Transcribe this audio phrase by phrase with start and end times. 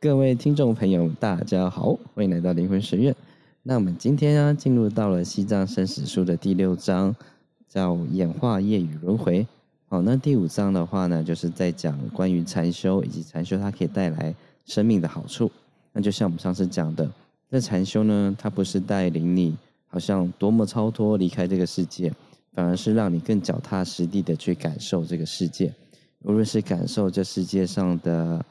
[0.00, 3.16] 各位听众朋友，大家好，欢迎来到灵魂学院。
[3.64, 7.12] 那我们今天呢，进入到了西藏生死书的第六章，
[7.68, 9.44] 叫演化业与轮回。
[9.88, 14.32] 好，那第五章的话呢，就是在讲关于禅修以及禅修它可以带来
[14.66, 15.50] 生命的好处。
[15.92, 17.10] 那就像我们上次讲的，
[17.48, 19.56] 那禅修呢，它不是带领你
[19.88, 22.12] 好像多么超脱离开这个世界，
[22.52, 25.74] 反而是让你更脚踏实地的去感受这个世界，
[26.22, 28.44] 无论是感受这世界上的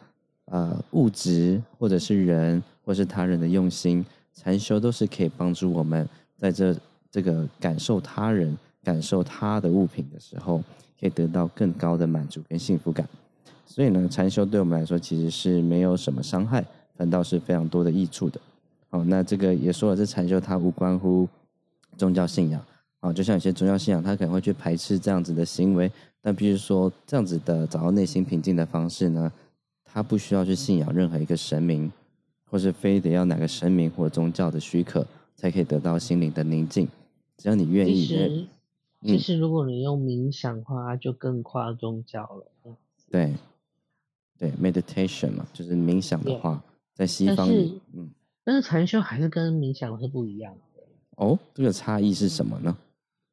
[0.51, 6.75] 呃物质，或者是人，或是他人的用心，禅修都是可以帮助我们在这
[7.09, 10.61] 这个感受他人、感受他的物品的时候。
[10.99, 13.07] 可以得到更高的满足跟幸福感，
[13.67, 18.41] 所以呢，禅修对我们来说其实是没有什么伤害，反倒是非常多的益处的。
[18.89, 21.29] 好，那这个也说了，这禅修它无关乎
[21.97, 22.59] 宗教信仰。
[22.99, 29.31] 啊，就像有些宗教信仰，他可能会去排斥这样子的行为，但比如说这样子的找到内心平静的方式呢，
[29.97, 31.91] 他不需要去信仰任何一个神明，
[32.45, 35.03] 或是非得要哪个神明或宗教的许可
[35.35, 36.87] 才可以得到心灵的宁静。
[37.35, 38.47] 只要你愿意。
[39.01, 42.75] 其实，如果你用冥想的话，就更夸宗教了。
[43.09, 43.33] 对，
[44.37, 48.11] 对，meditation 嘛，就是冥想的话，在西方，嗯，
[48.43, 50.83] 但是禅修还是跟冥想是不一样的。
[51.15, 52.77] 哦，这个差异是什么呢？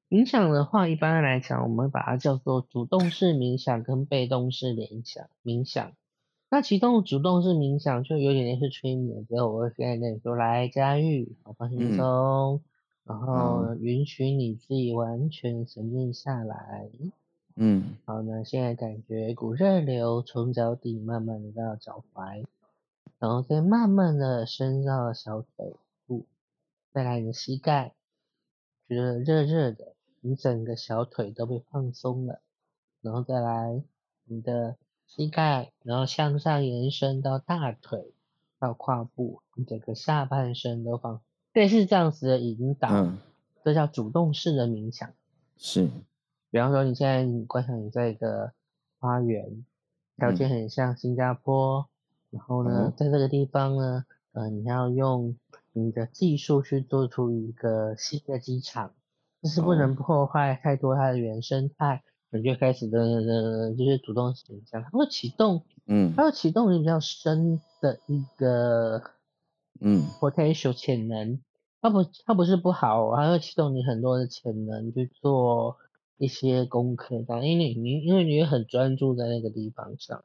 [0.08, 5.26] 冥想的话，一般来讲，我们把它叫做主动式冥想跟被动式联想。
[5.42, 5.92] 冥想，
[6.54, 12.62] 那其中主动式冥想就有点类似催眠，比如我现在跟你说，来佳玉，好放轻松。
[13.02, 16.88] 然后允许你自己完全沉静下来。
[17.56, 22.44] 嗯，好，那现在感觉股热流从脚底慢慢的到脚踝，
[23.18, 25.74] 然后再慢慢的伸到小腿
[26.06, 26.24] 部，
[26.92, 27.94] 再来你的膝盖，
[28.86, 32.38] 觉得热热的，你整个小腿都被放松了，
[33.02, 33.82] 然后再来
[34.26, 38.12] 你的膝盖，然后向上延伸到大腿
[38.58, 41.20] 到胯部，你整个下半身都放。
[41.52, 43.12] 类似这样子的引导，
[43.62, 45.12] 这叫主动式的冥想。
[45.56, 45.88] 是，
[46.50, 48.52] 比方说你现在你观想你在一个
[48.98, 49.64] 花园，
[50.16, 51.86] 条件很像新加坡，
[52.30, 55.36] 然后呢，在这个地方呢，呃，你要用
[55.72, 58.92] 你的技术去做出一个新的机场，
[59.40, 62.02] 但是不能破坏太多它的原生态，
[62.38, 69.02] 你就开始的的就是主动式冥想，它会启动，嗯，它会启动你比较深的一个。
[69.80, 71.40] 嗯，potential 潜能，
[71.80, 75.78] 它不，它不是不好，它会启动你很多的潜能去做
[76.16, 80.24] 一些功课，但因为你，因为你很专注在那个地方上。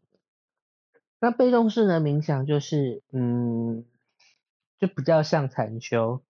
[1.19, 3.83] 那被动式的冥想就是，嗯，
[4.79, 6.21] 就比较像禅修，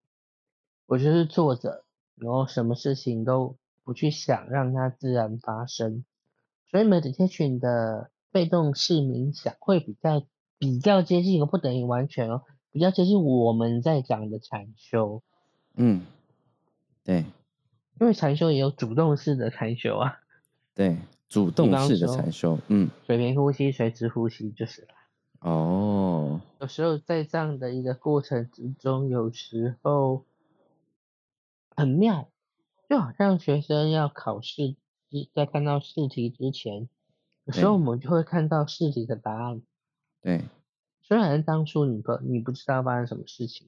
[0.88, 1.84] 我就是坐着，
[2.16, 3.58] 然后什么事情都
[3.90, 6.06] 不去想，让它自然发生。
[6.70, 10.22] 所以 meditation 的被动式冥想会比较
[10.60, 12.44] 比较接近，不等于完全哦。
[12.72, 15.24] 比较接近我们在讲的禅修，
[15.74, 16.06] 嗯，
[17.04, 17.26] 对，
[18.00, 20.20] 因为禅修也有主动式的禅修啊，
[20.76, 24.90] 对，主动式的禅修，嗯，水平呼吸、垂直呼吸就是了。
[25.40, 30.24] 哦，有时候在这样的一个过程之中，有时候
[31.76, 32.30] 很妙，
[32.90, 34.76] 就好像学生要考试，
[35.36, 36.90] 在看到试题之前，
[37.46, 39.62] 有时候我们就会看到试题的答案，
[40.24, 40.42] 对。
[41.04, 43.68] 虽然当初你不你不知道发生什么事情，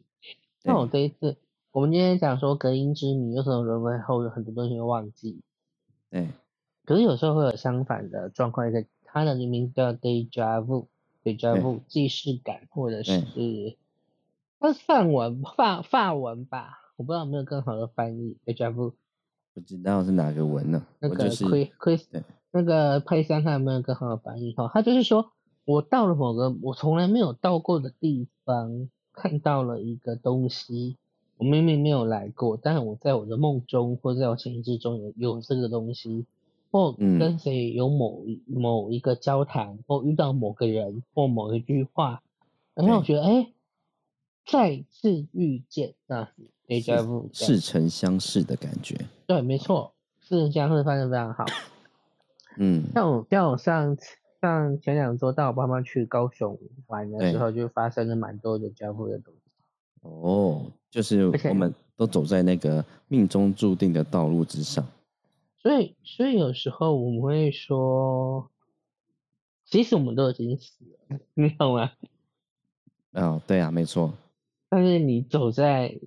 [0.64, 1.38] 但我这一次，
[1.72, 5.42] 我们今天讲说隔音之谜，有时候人会后有很多东西会忘记。
[6.10, 6.30] 对。
[6.84, 13.22] 可是有时候会有相反的状况，一个它的名字叫 deja vu，deja vu 既视感，或者是
[14.60, 18.94] 它是范文法法文吧，我不知道有没有更好的翻译 deja vu。
[19.54, 20.86] 不知道是哪个文呢？
[21.00, 22.06] 那个 Chris，
[22.52, 24.54] 那个佩珊他有没有更好的翻译？
[24.56, 25.32] 哈，他就是说。
[25.64, 30.98] 我到了某个我从来没有到过的地方，看到了一个东西，
[31.38, 36.26] 我明明没有来过，但是我在我的梦中或在我潜意识中有有这个东西，
[36.72, 42.24] 或跟谁有某一某一个交谈，或遇到某个人或某一句话，
[42.74, 43.54] 然后我觉得哎，
[44.48, 46.28] 再次遇见那
[46.80, 46.96] 是
[47.34, 48.96] 似曾相识的感觉。
[49.28, 51.46] 对，没错，似曾相识，发生非常好。
[52.58, 54.16] 嗯，像我像我上次。
[54.42, 56.58] 像前两周带我爸妈去高雄
[56.88, 59.40] 玩的时候，就发生了蛮多的交互的东西。
[60.02, 64.84] 哦，就是我们都走在那个命中注定的道路之上。
[65.62, 68.50] 所以，所以有时候我们会说，
[69.64, 71.92] 其实我们都已经死了，你懂吗？
[73.12, 74.12] 哦，对啊，没错。
[74.70, 76.00] 但是你走在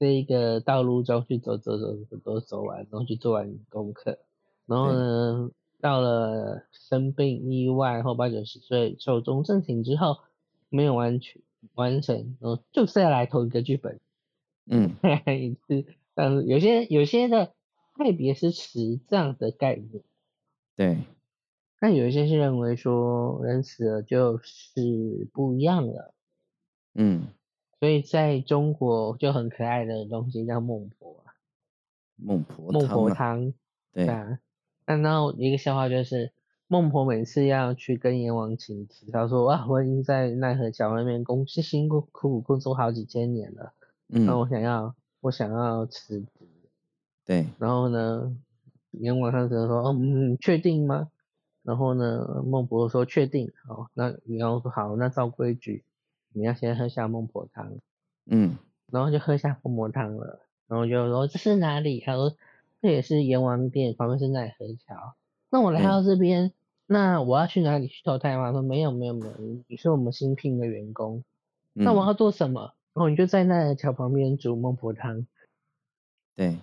[0.00, 4.18] 这一个道路中去走走走走走走完，然后去做完功课，
[4.66, 5.50] 然后呢？
[5.82, 10.18] 到了生病、意外或八九十岁寿终正寝之后，
[10.68, 11.40] 没有完全
[11.74, 13.98] 完成，然后就再来投一个剧本，
[14.66, 14.94] 嗯。
[15.02, 15.86] 再 来一次。
[16.12, 17.54] 但是有些有些的
[17.94, 20.02] 派别是持这样的概念，
[20.76, 20.98] 对，
[21.78, 26.12] 但有一些是认为说人死了就是不一样了，
[26.94, 27.28] 嗯，
[27.80, 31.34] 所以在中国就很可爱的东西叫孟婆啊，
[32.16, 33.52] 孟婆孟婆汤
[33.92, 34.38] 对，啊。
[34.86, 36.30] 那然后一个笑话就是，
[36.66, 43.72] 孟婆每次要去跟阎王请辞，她说哇，我已经在奈何桥那边工辛辛苦苦工作好几千年了，
[44.08, 46.28] 那嗯，我想要我想要辞职，
[47.24, 48.36] 对，然后呢，
[48.90, 51.08] 阎王他只能说，嗯，确定吗？
[51.62, 55.82] 然后呢，孟婆说确定，好，那阎王说好，那照规矩，
[56.32, 57.72] 你要先喝下孟婆汤，
[58.26, 58.56] 嗯
[58.90, 62.00] 然后就喝下孟婆汤了，然后就说这是哪里？
[62.00, 62.34] 他说
[62.80, 65.14] 这也是阎王殿，旁边是奈何桥。
[65.50, 66.52] 那我来到这边，
[66.86, 68.46] 那我要去哪里去投胎吗？
[68.46, 71.22] 他说没有没有没有，你你是我们新聘的员工，
[71.72, 72.74] 那我嗯要做什么？
[72.94, 75.26] 然后你就在奈何桥旁边煮孟婆汤。
[76.36, 76.56] 对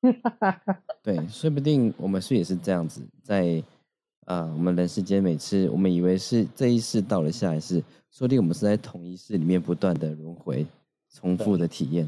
[1.02, 3.62] 对，说不定我们是也是这样子，在
[4.26, 10.66] 啊、我们人世间每次我们以为是这一世到了下一世，说不定我们是在同一世里面不断的轮回，
[11.08, 12.06] 重复的体验。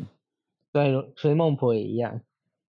[0.72, 2.20] 对，所以孟婆也一样，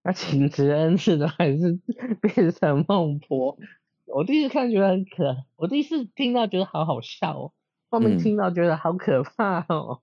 [0.04, 1.80] 那请辞 N 次的还是
[2.22, 3.58] 变成孟婆。
[4.06, 7.52] 我第一次看觉得很可，我第一次听到觉得好好笑哦，
[7.90, 10.00] 后面嗯听到觉得好可怕哦。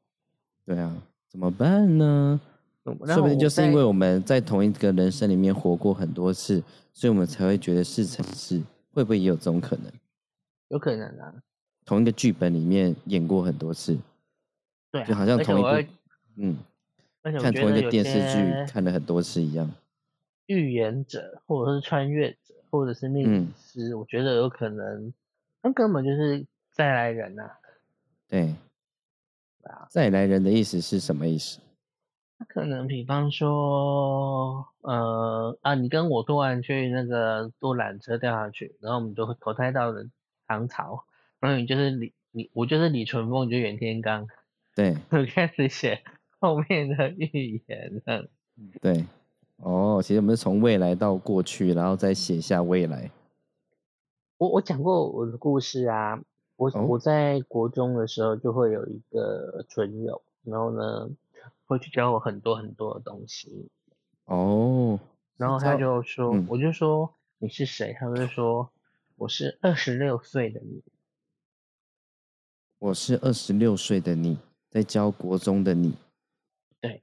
[0.64, 0.96] 对啊，
[1.28, 2.40] 怎么办呢？
[2.84, 6.62] 说不定就是因为我们在同一个人生里面活过很多次，
[6.94, 8.62] 所以我们才会觉得似曾是。
[8.90, 9.92] 会不会也有这种可能？
[10.68, 11.34] 有可能啊，
[11.88, 13.96] 同一个剧本里面演过很多次，
[14.92, 15.68] 对啊，就好像同一部
[16.36, 16.58] 嗯，
[17.22, 19.66] 看同一个电视剧看了很多次一样。
[20.44, 23.46] 预言者，或者是穿越者，或者是命嗯。
[23.46, 25.14] 理师，我觉得有可能，
[25.62, 27.50] 那根本就是再来人呐、
[28.28, 28.54] 对
[29.62, 31.58] 啊，再来人的意思是什么意思？
[32.36, 40.04] 那可能比方说，呃啊，你跟我突然去那个坐缆车掉下去，然后我们就会投胎到了
[40.46, 41.02] 唐朝，
[41.40, 44.26] 然后你就是李你我就是李淳风，你就袁天罡，
[44.74, 46.02] 对我开始写
[46.40, 48.28] 后面的预言了。
[48.80, 49.04] 对，
[49.56, 53.10] 哦，其实我们是从未来到过去，然后再写下未来。
[54.36, 56.20] 我我讲过我的故事啊，
[56.56, 61.10] 我、哦我在国中的时候就会有一个纯友，然后呢
[61.66, 63.68] 会去教我很多很多的东西，
[64.26, 64.98] 哦，
[65.36, 67.96] 然后他就说，嗯我就说你是谁？
[67.98, 68.70] 他就说
[69.16, 70.82] 我是二十六岁的你，
[72.78, 74.38] 我是二十六岁的你，
[74.70, 75.94] 在教国中的你。
[76.80, 77.02] 对，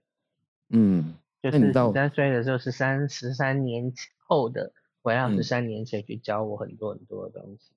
[0.69, 5.35] 嗯，就是那你三岁的时候，十三十三年后的，我要嗯。
[5.35, 7.71] 十三年前去教我很多很多的东西。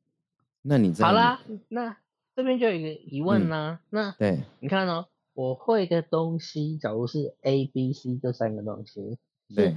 [0.63, 1.97] 那你在你好啦，那
[2.37, 9.19] 这边就有一个疑问嗯啦，那对，你看哦，我会的东西，假如是 A、B、C 这三个东西，
[9.55, 9.77] 对。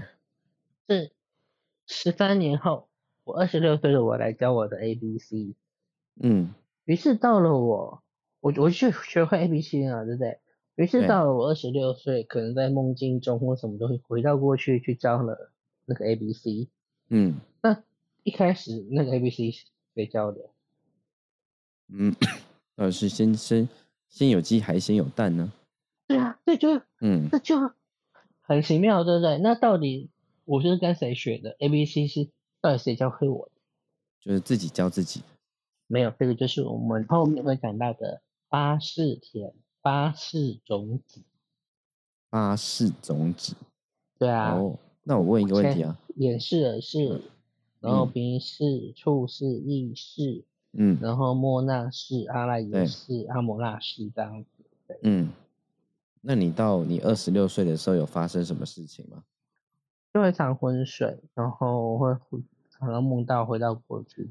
[0.88, 1.12] 是是
[1.88, 2.88] 十三年后，
[3.24, 5.56] 我二十六岁的我来教我的 A、B、C，
[6.22, 6.54] 嗯。
[6.86, 8.04] 于是到了我，
[8.42, 10.40] 我我去学会 A、B、C 了，对不对？
[10.76, 15.52] 于是到了我二十六岁，可能在梦境中或什么东西回到过去去教了
[15.86, 16.68] 那个 A、B、C，
[17.10, 17.84] 嗯那
[18.24, 20.50] 一开始那个 A、B、C 是谁教的？
[21.90, 22.16] 嗯，
[22.78, 23.68] 呃，是先先
[24.10, 25.52] 先有鸡还先有蛋呢？
[26.08, 27.56] 对啊，对就嗯那就
[28.42, 29.38] 很奇妙，对不对？
[29.38, 30.10] 那到底
[30.46, 33.52] 我是跟谁学的？A、B、C 是到底谁教会我的？
[34.22, 35.22] 就是自己教自己。
[35.88, 41.22] 没有，这个就是我们后面会讲到的八世田、八世种子。
[42.30, 43.56] 八世种子。
[44.20, 47.22] 对啊，哦，那我问一个问题啊，眼是、耳是，
[47.80, 50.44] 然后嗯鼻是、触是、意是，
[50.74, 55.00] 嗯然后莫那是、阿赖耶是、阿摩那是这样子。
[55.04, 55.30] 嗯，
[56.20, 59.24] 那你到你二十六岁的时候有发生什么事情吗？
[60.14, 62.14] 就会常昏睡，然后会
[62.70, 64.30] 常常梦到回到过去。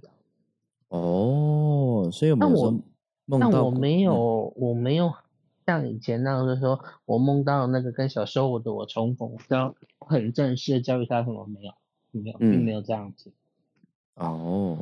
[0.89, 2.83] 哦，所以我们但有时候我
[3.39, 5.13] 梦到我没嗯有，我没有
[5.67, 11.73] 像以前那样，就是说我梦到那个跟小时候的我重逢，教很正式的教育他什么没有，
[12.11, 13.33] 没有，并没嗯有这样子。
[14.17, 14.77] 哦，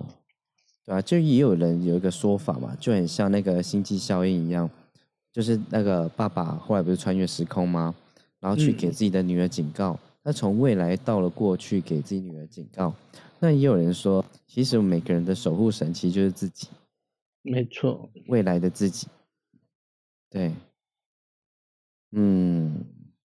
[0.84, 4.68] 对啊，就也有人有一个说法嘛，就很像那个星际效应一样，
[5.32, 7.94] 就是那个爸爸后来不是穿越时空吗？
[8.40, 12.94] 然后去给嗯自己的女儿警告，他从未来到了过去给自己女儿警告。
[13.40, 16.68] 那也有人说，其实每个人的守护神其实就是自己，
[17.42, 19.08] 没错，未来的自己。
[20.30, 20.52] 对，
[22.10, 22.84] 嗯，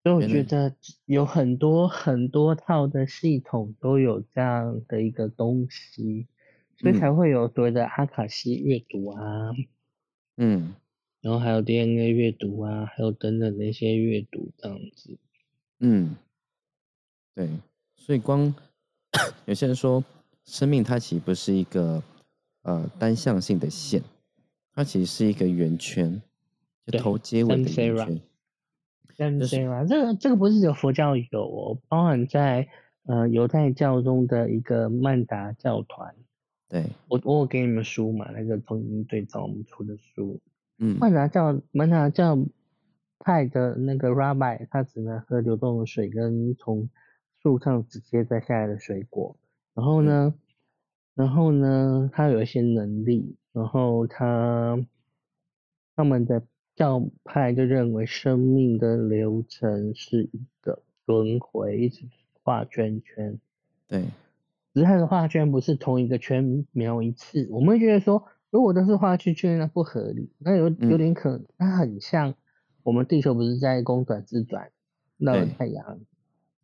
[0.04, 6.28] 所以我觉得有很多很多套的系统都有这样的一个东西，
[6.78, 9.52] 所以嗯才会有所谓的阿卡西阅读啊，
[10.38, 10.74] 嗯，
[11.20, 15.18] 然后还有 DNA 阅读啊，还有等等的一些阅读这样子。
[15.80, 16.16] 嗯，
[17.34, 17.50] 对，
[17.98, 18.54] 所以光
[19.46, 20.02] 有些人说，
[20.46, 22.02] 生命它其实不是一个
[22.66, 24.04] 呃单向性的线，
[24.74, 26.22] 它其实是一个圆圈，
[26.86, 28.22] 就头接尾的圆圈。
[29.18, 32.68] 但就是是吧，这个这个不是只有佛教有哦，包含在
[33.06, 36.14] 呃犹太教中的一个曼达教团，
[36.68, 40.42] 对，我我有给你们书嘛，那个从营最早我们出的书，
[40.80, 42.38] 嗯，曼达教曼达教
[43.20, 46.90] 派的那个 rabbi，他只能喝流动的水跟从
[47.42, 49.38] 树上直接摘下来的水果，
[49.74, 50.34] 然后呢，
[51.16, 54.78] 然后呢，他有一些能力，然后他
[55.96, 56.44] 他们的
[56.76, 62.06] 教派就认为生命的流程是一个轮回，一直
[62.44, 63.40] 画圈圈。
[63.88, 64.04] 对，
[64.74, 70.98] 只是他的画圈不是同一个圈描一次，我们会觉得说，如果都是画圈圈，那不合理，那有有嗯。
[70.98, 72.36] 点可，它很像
[72.84, 74.70] 我们地球不是在公转自转
[75.18, 76.00] 绕着太阳，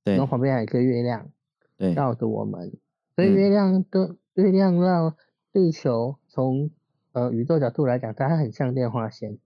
[0.03, 1.29] 对然后，旁边还有一个月亮
[1.77, 2.73] 对，绕着我们，
[3.15, 3.33] 所以嗯。
[3.33, 5.15] 月亮跟月亮绕
[5.51, 6.71] 地球，从
[7.11, 9.37] 呃宇宙角度来讲，它很像电话线，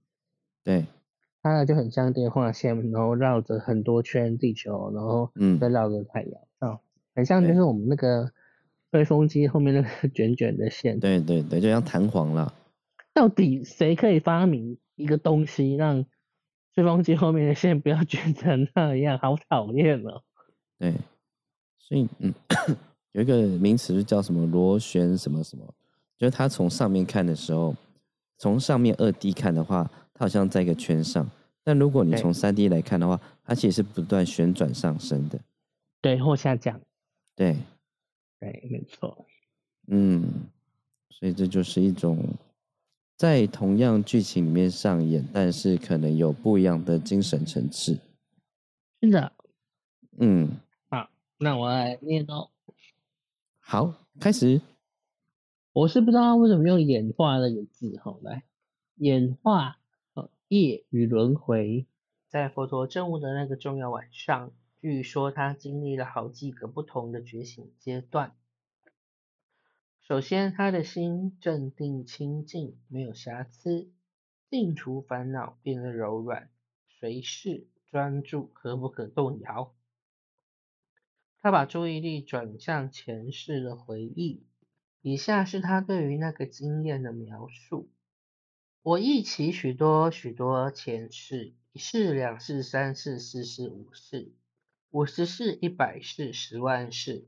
[0.63, 0.85] 对，
[1.41, 6.79] 它就很像电话线，然后绕着很多圈地球，然后嗯再绕着太阳，啊、
[7.15, 8.31] 很像就是我们那个
[8.91, 10.99] 吹风机后面那个 卷卷的线。
[10.99, 12.53] 对对对，就像弹簧啦。
[13.13, 16.05] 到底谁可以发明一个东西，让
[16.73, 19.17] 吹风机后面的线不要卷成那样？
[19.17, 20.21] 好讨厌哦！
[20.77, 20.93] 对，
[21.79, 22.33] 所以嗯，
[23.15, 25.65] 有一个名词叫什么螺旋什么什么，
[26.17, 27.73] 就是它从上面看的时候，
[28.37, 31.25] 从上面二 D 看的话，它好像在一个圈上，
[31.63, 35.39] 但如果你从三 D 来看的话，它其实是不断旋转上升的。
[36.01, 36.77] 对，或下降。
[37.37, 37.55] 对，
[38.37, 39.25] 对，没错。
[39.87, 40.29] 嗯，
[41.09, 42.21] 所以这就是一种
[43.15, 47.97] 在同样剧情里面上演，但是可能有不一样的精神层次。
[49.01, 49.31] 是的，
[50.17, 50.49] 嗯，
[50.89, 52.49] 好，那我来念哦。
[53.67, 54.61] 好，开始。
[55.73, 58.43] 我是不知道为什么用演化那个字哈，来
[58.93, 59.79] 演化
[60.13, 61.87] 呃业与轮回，
[62.29, 68.35] 在佛陀证悟的那个重要晚上，据说他经历了好几个不同的觉醒阶段。
[70.03, 73.89] 首先，他的心镇定清净，没有瑕疵，
[74.47, 76.51] 净除烦恼，变得柔软、
[76.87, 79.74] 随事、专注可不可动摇。
[81.45, 84.47] 他把注意力转向前世的回忆。
[85.03, 87.91] 以下是他对于那个经验的描述：
[88.81, 94.33] 我忆起许多许多前世，一世、两世、三世、四世、五世、
[94.89, 97.27] 五十世、一百世、十万世，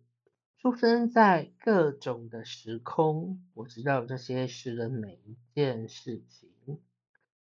[0.60, 3.46] 出生在各种的时空。
[3.54, 6.80] 我知道这些事的每一件事情，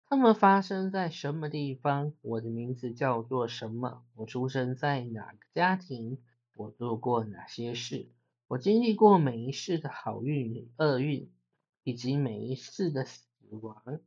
[0.07, 6.19] 它们发生在什么地方，我的名字叫做什么，我出生在哪个家庭，
[6.55, 8.09] 我做过哪些事。
[8.49, 11.31] 我经历过每一世的好运与厄运，
[11.85, 14.01] 以及每一世的死亡，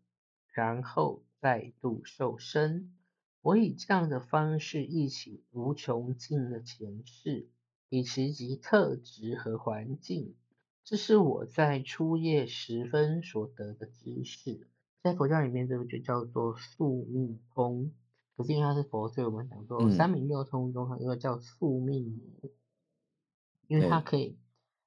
[0.53, 2.93] 然后再度受生。
[3.41, 7.47] 我以这样的方式忆起无穷尽的前世，
[7.89, 10.35] 以其及特质和环境。
[10.83, 14.67] 这是我在初夜时分所得的知识。
[15.01, 17.91] 在佛教里面，这个就叫做宿命通。
[18.35, 22.51] 可是因为它是佛，所以我们想做嗯三明六通中，它又叫宿命语。
[23.67, 24.37] 因为它可以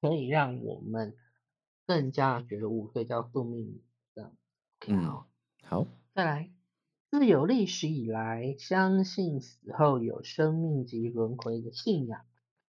[0.00, 1.16] 可以让我们
[1.84, 3.82] 更加觉悟，所以叫宿命
[4.14, 4.32] 这样。
[4.78, 5.28] OK，嗯好，
[5.64, 6.52] 好，再来，
[7.10, 12.20] 自有历史以来，相信死后有生命及轮回的信仰，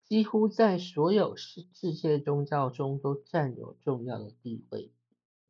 [0.06, 4.94] 几乎在所有世世界宗教中都占有重要的地位。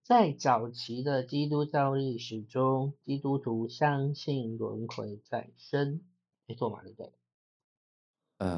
[0.10, 6.01] 在早期的基督教历史中，基督徒相信轮回再生，
[6.48, 7.12] 没错嘛，对不对？
[8.39, 8.50] 呃，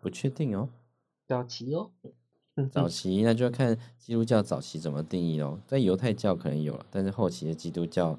[0.00, 0.68] 不确定哦。
[1.24, 1.92] 早期哦，
[2.56, 5.60] 嗯早期那就要看基督教早期怎么定义喽。
[5.68, 8.18] 在犹太教可能有了，但是后期的基督教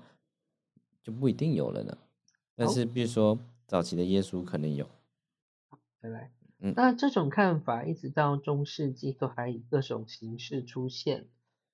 [1.03, 1.97] 就不一定有了呢。
[2.55, 3.37] 但是比如说
[3.67, 4.87] 早期的耶稣可能有，
[6.01, 6.31] 再来，
[6.63, 11.27] 那这种看法一直到中世纪都还以各种形式出现。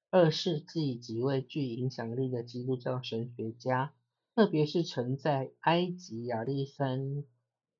[0.09, 3.93] 二世纪几位具影响力的基督教神学家，
[4.33, 7.25] 特别是曾在埃及亚历山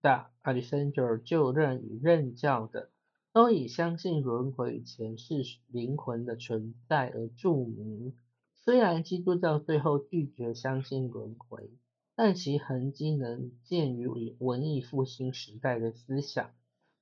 [0.02, 2.90] 大 （Alexander） 就任与任教的，
[3.32, 8.18] 都以相信轮回与前世灵魂的存在而著名。
[8.54, 11.72] 虽然基督教最后拒绝相信轮回，
[12.18, 16.52] 但其痕迹能见于文艺复兴时代的思想。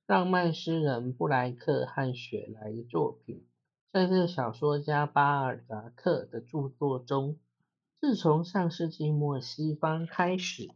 [0.06, 3.44] 浪漫诗人布莱克和雪莱的作品，
[3.92, 7.40] 在这小说家巴尔扎克的著作中，
[8.00, 10.70] 自从上世纪末西方开始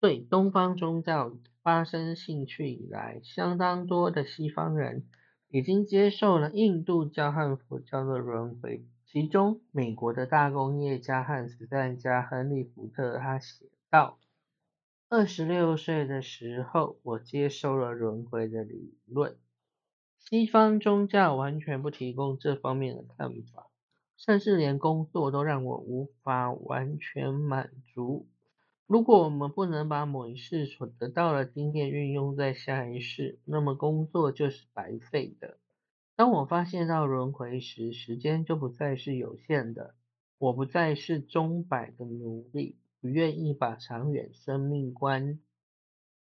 [0.00, 5.06] 对东方宗教发生兴趣以来，相当多的西方人
[5.48, 8.84] 已经接受了印度教和佛教的轮回。
[9.06, 14.18] 其中，美国的大工业家和慈善家亨利·福特他写道
[15.16, 19.36] ：“二十六岁的时候，我接受了轮回的理论。”
[20.18, 23.70] 西方宗教完全不提供这方面的看法，
[24.16, 28.26] 甚至连工作都让我无法完全满足。
[28.88, 35.58] 如果我们不能把某一世所得到的经验运用在下一世，那么工作就是白费的。
[36.16, 39.94] 当我发现到轮回时，时间就不再是有限的，
[40.38, 45.38] 我不再是钟摆的奴隶，不愿意把长远生命观。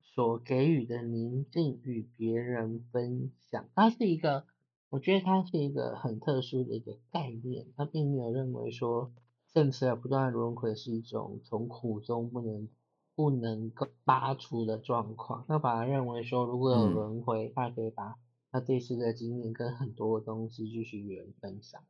[0.01, 4.43] 所给予的宁静与别人分享，它是一个，
[4.89, 7.67] 我觉得它是一个很特殊的一个概念。
[7.77, 9.13] 它并没有认为说，
[9.53, 12.67] 生死而不断轮回是一种从苦中不能
[13.15, 15.45] 不能够拔出的状况。
[15.47, 18.15] 他把它认为说，如果有轮回，他可以把
[18.51, 21.81] 他这次的经验跟很多东西继续与人分享。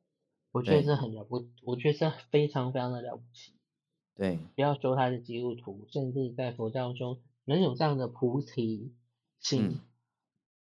[0.51, 3.53] 我觉得这很了不，我觉得这非常非常的了不起。
[4.15, 7.19] 对，不要说他是基督徒，甚至在佛教中。
[7.45, 8.93] 能有这样的菩提
[9.41, 9.81] 心，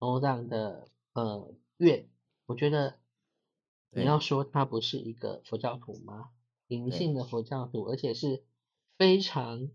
[0.00, 2.08] 然后这样的呃愿，
[2.46, 2.98] 我觉得
[3.90, 6.30] 你要说他不是一个佛教徒吗？
[6.66, 8.42] 灵性的佛教徒，而且是
[8.98, 9.70] 非常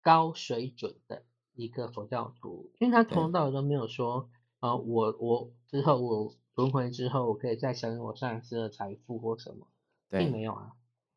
[0.00, 9.66] 高水准的一个佛教徒，因为他从头到尾都没有说啊，我我之后我轮回之后，我可以再享有我上一次的财富或什么，
[10.08, 10.72] 并没有啊，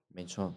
[0.09, 0.53] 没错，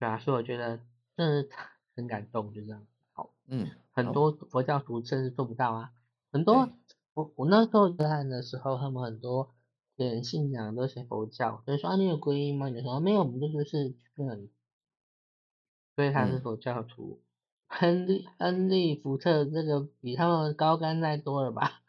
[0.00, 0.80] 对啊，所以我觉得
[1.14, 1.48] 真的
[1.94, 2.86] 很感动，就这样。
[3.12, 5.92] 好嗯，很多佛教徒甚至做不到啊。
[6.32, 6.70] 很多
[7.12, 9.54] 我我那时候看的时候，他们很多
[9.96, 12.68] 人信仰都是佛教，所以说啊，你有皈依吗？
[12.70, 14.48] 你说没有，我们这就是嗯，
[15.94, 17.20] 所以他是佛教徒。
[17.72, 21.82] 亨利亨利福特这个比他们高干再多了吧？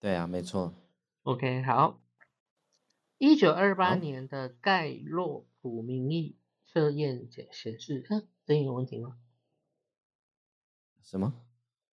[0.00, 0.74] 对啊，没错。
[1.22, 2.00] OK，好。
[3.18, 6.36] 一九二八年的盖洛普民意
[6.72, 9.18] 测验显显示，嗯，声音有问题吗？
[11.02, 11.34] 什么？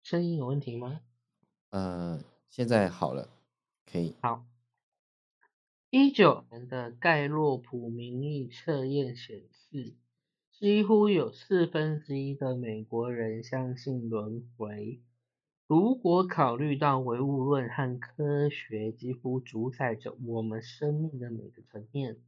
[0.03, 1.01] 声音有问题吗？
[1.71, 3.27] 呃，现在好了，
[3.91, 4.13] 可以。
[4.21, 4.45] 好。
[5.89, 9.95] 一九年的盖洛普民意测验显示，
[10.51, 15.01] 几乎有四分之一的美国人相信轮回。
[15.65, 22.21] 如果考虑到唯物论和科学几乎主宰着我们生命的每个层面。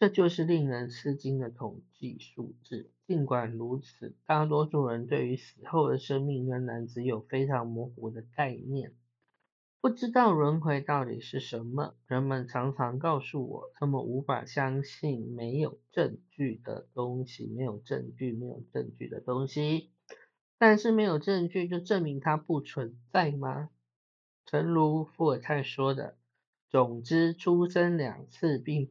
[0.00, 2.90] 这就是令人吃惊的统计数字。
[3.06, 8.94] 尽管如此，大多数人对于死后的生命仍然只有非常模糊的概念，
[9.82, 11.94] 不知道轮回到底是什么。
[12.06, 17.46] 人们常常告诉我，他们无法相信没有证据的东西。
[17.48, 19.90] 没有证据，没有证据的东西。
[20.56, 23.68] 但是没有证据就证明它不存在吗？
[24.46, 26.16] 诚如伏尔泰说的
[26.70, 28.90] ：“总之，出生两次并。”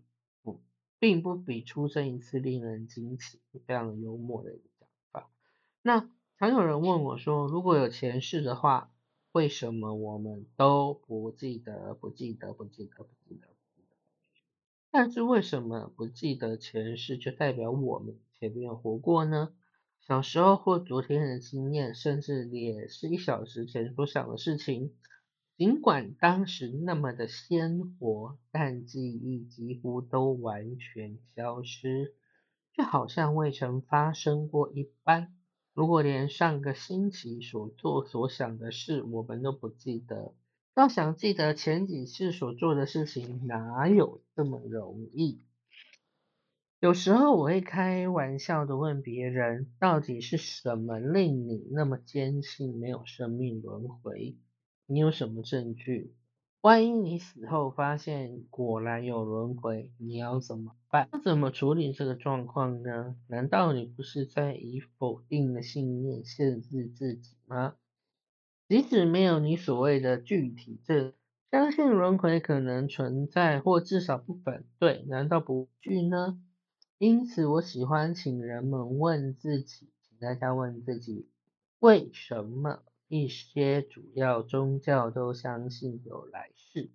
[1.00, 5.32] 并不比出生一次令人惊奇，非常幽默的一个讲法。
[5.82, 8.92] 那常有人问我说，如果有前世的话，
[9.32, 13.48] 为什么我们都不记得、不记得、不记得、不记得？
[14.92, 19.54] 但是为什么不记得前世，就代表我们前面活过呢？
[20.00, 24.96] 小时候或昨天的经验，甚至也是一小时前所想的事情。
[25.60, 32.13] 尽管当时那么的鲜活，但记忆几乎都完全消失，
[32.72, 35.36] 就好像未曾发生过一般。
[35.74, 40.34] 如果连上个星期所做所想的事我们都不记得，
[40.78, 45.41] 要想记得前几次所做的事情，哪有这么容易？
[46.80, 54.38] 有时候我会开玩笑的问别人，到底是什么令你那么坚信没有生命轮回？
[54.91, 56.15] 你有什么证据？
[56.62, 61.08] 万一你死后发现果然有轮回，你要怎么办？
[61.23, 63.15] 怎么处理这个状况呢？
[63.28, 67.75] 难道你不是在以否定的信念限制自己吗？
[68.67, 71.13] 即使没有你所谓的具体证，
[71.52, 76.41] 相信轮回可能存在，或至少不反对，难道不惧呢？
[76.97, 81.30] 因此，我喜欢请人们问自己，请大家问自己，
[81.78, 82.82] 为什么？
[83.10, 86.91] 一些主要宗教都相信有来世。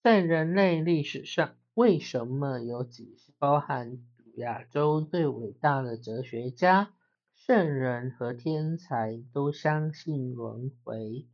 [0.00, 3.98] 在人类历史上，为什么有几十包含
[4.36, 6.94] 亚洲最伟大的哲学家、
[7.34, 11.26] 圣人和天才都相信轮回？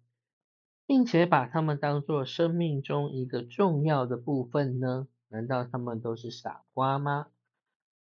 [0.86, 5.06] 并且把他们当作生命中一个重要的部分呢？
[5.28, 7.28] 难道他们都是傻瓜吗？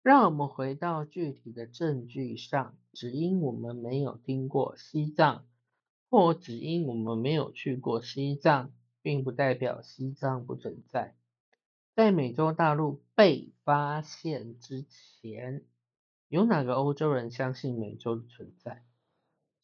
[0.03, 5.45] 让我们回到具体的证据上，只因我们没有听过西藏，
[6.11, 11.14] 或只因我们没有去过西藏，并不代表西藏不存在。
[11.94, 15.62] 在美洲大陆被发现之前，
[16.29, 18.83] 有哪个欧洲人相信美洲的存在？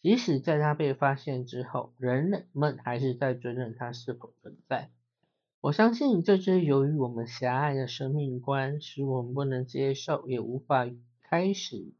[0.01, 4.91] 即使在它被发现之后，人们还是在追认它是否存在。
[5.61, 10.89] 我相信这是由于我们狭隘的生命观，使我们不能接受，也无法
[11.23, 11.93] 开始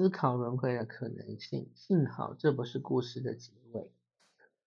[0.00, 1.68] 思考轮回的可能性。
[1.74, 3.92] 幸好这不是故事的结尾。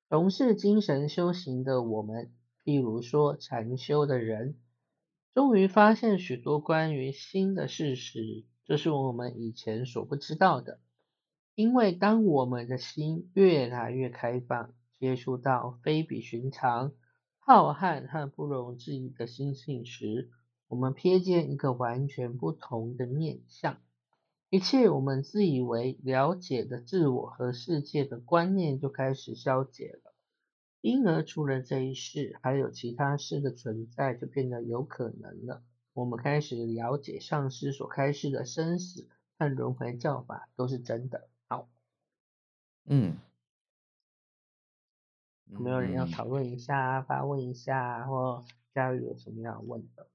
[0.08, 2.32] 从事精神修行的我们，
[2.64, 4.60] 譬如说禅修的人，
[5.34, 10.80] 终于发现许多关于心的事实，这是我们以前所不知道的。
[11.56, 16.92] 因为当我们的心越来越开放，接触到非比寻常。
[17.40, 20.30] 浩瀚和不容置疑的心性时，
[20.68, 23.78] 我们瞥见一个完全不同的面相。
[24.54, 30.14] 一切我们自以为了解的自我和世界的观念就开始消解了，
[30.80, 35.64] 因而除了这一世，还有其他事的存在就变得有可能了。
[35.94, 41.28] 我们开始了解上师所开示的生死和轮回教法都是真的。
[41.48, 41.68] 好，
[42.86, 43.18] 嗯。
[45.48, 50.06] 有没有人要讨论一下、发问一下，或嘉宇有什么要问的，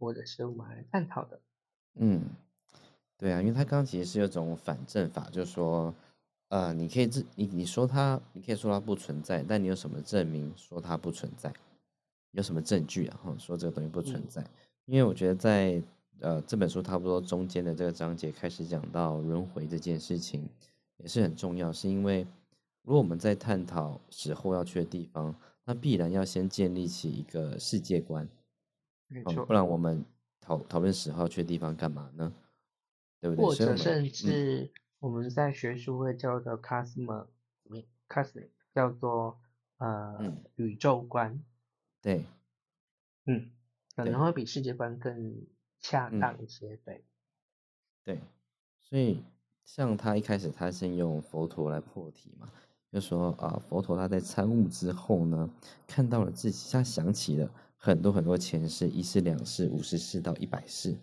[0.00, 1.40] 或者是我们来探讨的？
[1.94, 2.30] 嗯，
[3.24, 5.94] 对啊，因为他刚刚其实是有种反证法，就是说，
[6.48, 11.50] 呃，你可以自你你说他，你可以说他不存在，但你有什么证明说它不存在？
[12.32, 13.18] 有什么证据啊？
[13.24, 14.44] 后，说这个东西不存在？
[14.84, 15.82] 因为我觉得在
[16.20, 20.46] 呃这本书差不多中间的这个章节开始讲到轮回这件事情，
[20.98, 22.26] 也是很重要，是因为。
[22.82, 25.34] 如果我们在探讨死后要去的地方，
[25.64, 28.28] 那必然要先建立起一个世界观，
[29.08, 30.04] 没错，不然我们
[30.42, 32.30] 讨讨论死后去的地方干嘛呢？
[33.24, 33.42] 对不对？
[33.42, 37.26] 或者甚至我们在学术会叫的 cosmos
[38.06, 39.40] cosmic 叫做
[39.78, 41.42] 呃宇宙观，
[42.02, 42.26] 对，
[43.24, 43.50] 嗯，
[43.96, 45.46] 可能会比世界观更
[45.80, 47.02] 恰当一些，对，
[48.04, 48.20] 对，
[48.78, 49.22] 所以
[49.64, 52.46] 像他一开始他先用佛陀来破题嘛。
[52.92, 55.50] 就说啊，佛陀他在参悟之后呢，
[55.86, 60.94] 看到了自己，他想起了很多很多前世，一世、两世、五十世到一百世，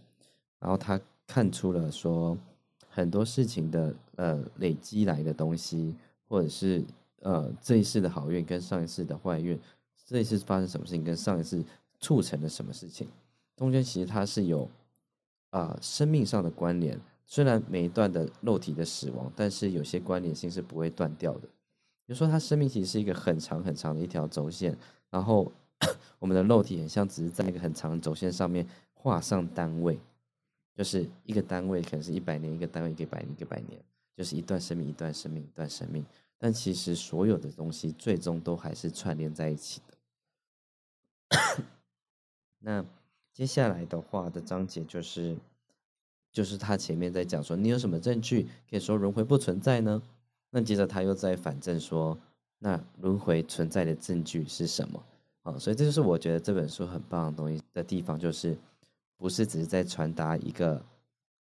[0.59, 1.01] 然后他
[1.31, 2.37] 看出了说
[2.89, 5.95] 很多事情的呃累积来的东西，
[6.27, 6.83] 或者是
[7.21, 9.57] 呃这一世的好运跟上一世的坏运，
[10.05, 11.63] 这一次发生什么事情跟上一次
[12.01, 13.07] 促成了什么事情，
[13.55, 14.69] 中间其实它是有
[15.51, 21.47] 啊生命上的关联，虽然每一段的肉体的死亡，但是有些关联性是不会断掉的。
[22.05, 24.77] 比如说他生命其实是一个很长很长的一条轴线，
[25.09, 25.49] 然后
[26.19, 29.97] 我们的肉体很像只是在那个很长的轴线上面画上单位，
[30.75, 33.79] 就是一个单位可能是一百年，一个单位一个百年，一个百年，
[34.15, 36.05] 就是一段生命，一段生命，一段生命。
[36.37, 39.97] 但其实所有的东西最终都还是串联在一起的。
[42.59, 42.85] 那
[43.31, 45.37] 接下来的话的章节就是，
[46.31, 50.01] 就是他前面在讲说，你有什么证据可以说轮回不存在呢？
[50.49, 52.17] 那接着他又在反证说，
[52.59, 55.03] 那轮回存在的证据是什么？
[55.43, 58.57] 啊，所以这就是我觉得这本书很棒的东西的地方，就是
[59.21, 60.83] 不是只是在传达一个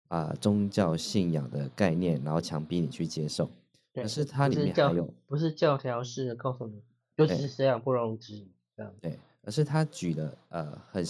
[0.07, 3.49] 啊宗教信仰的概念，然后强逼你去接受，
[3.95, 6.83] 而是它里面还有不是教条式的告诉你，
[7.17, 8.93] 就是这样不容置疑这样。
[9.01, 11.03] 对，而是他举了呃很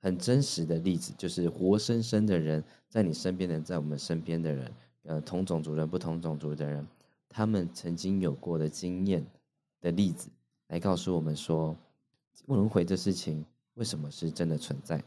[0.00, 4.72] 很真实的例子，就是活生生的人在你身边的人，在我们身边的人，
[5.04, 6.84] 呃，同种族人、不同种族的人。
[7.28, 9.24] 他们曾经有过的经验
[9.80, 10.28] 的例子，
[10.68, 11.76] 来告诉我们说，
[12.46, 15.00] 轮回这事情为什么是真的存在？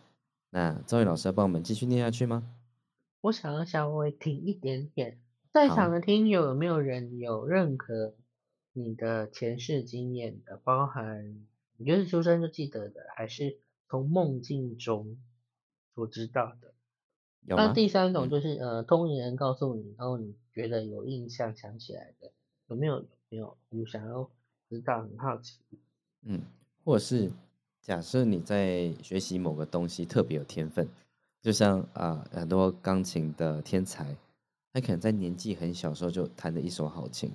[0.50, 2.56] 那赵宇老师要帮我们继续念下去吗？
[3.22, 5.20] 我想要稍微停一点点，
[5.52, 8.16] 在场的听友有没有人有任何
[8.74, 15.18] 你的前世经验的，包含你就是出生就记得的，还是从梦境中
[15.96, 16.74] 所知道的？
[17.50, 22.32] 那第三种就是呃，通灵人告诉你，然后你觉得有印象想起来的，
[22.68, 23.06] 有没有？
[23.30, 23.58] 没有？
[23.70, 24.30] 你想要
[24.70, 25.60] 知道，很好奇。
[26.24, 26.42] 嗯，
[26.84, 27.32] 或者是
[27.88, 30.86] 假设你在学习某个东西特别有天分，
[31.41, 34.13] 就像啊很多钢琴的天才，
[34.73, 37.32] 他可能在年纪很小时候就弹了一手好琴，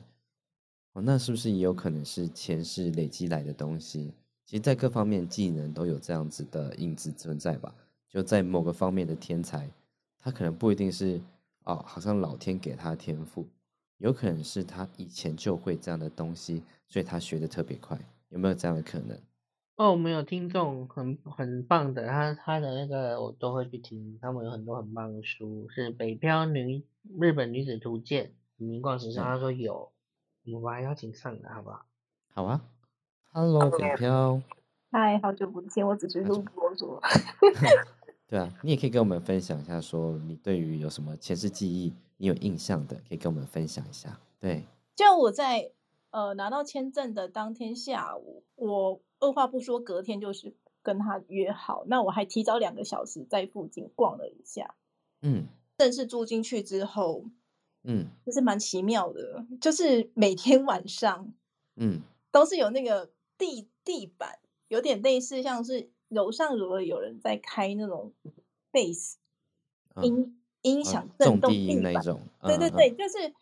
[0.93, 4.13] 哦，那是不是也有可能是前世累积来的东西？
[4.45, 7.75] 其实，在各方面技能都有这样子的影子存在吧？
[8.11, 9.67] 就在某个方面的天才。
[10.21, 11.19] 他可能不一定是
[11.65, 13.47] 哦，好像老天给他天赋，
[13.97, 19.19] 有可能是他以前就会这样的东西，所以他学的特别快，有没有这样的可能？
[19.77, 26.85] 哦，我们有听众很很棒的，他他的那个我都会去听，他们有很多很棒的书，是《北漂女
[27.19, 29.91] 日本女子图鉴》，明光时尚他说有，
[30.45, 31.87] 我们还邀请上的好不好？
[32.35, 32.63] 好啊
[33.33, 34.41] ，Hello 北漂，
[34.91, 37.01] 嗨，好久不见，我只是录播说。
[38.29, 44.19] 对啊，你也可以跟我们分享一下，说你对于有什么前世记忆你有印象的，可以跟我们分享一下。
[44.39, 45.71] 对，就我在
[46.13, 49.03] 呃拿到签证的当天下午，我。
[49.23, 51.85] 二话不说，隔天就是跟他约好。
[51.87, 54.75] 那我还提早两个小时在附近逛了一下。
[55.21, 55.47] 嗯，
[55.79, 57.27] 正式住进去之后，
[57.85, 61.33] 嗯，就是蛮奇妙的，就是每天晚上，
[61.77, 62.01] 嗯，
[62.33, 68.13] 都是有那个地地板，有点类似像是楼上如果有人在开那种
[68.73, 69.19] 贝斯
[70.03, 73.33] 音音响震动地那种，对对对，就是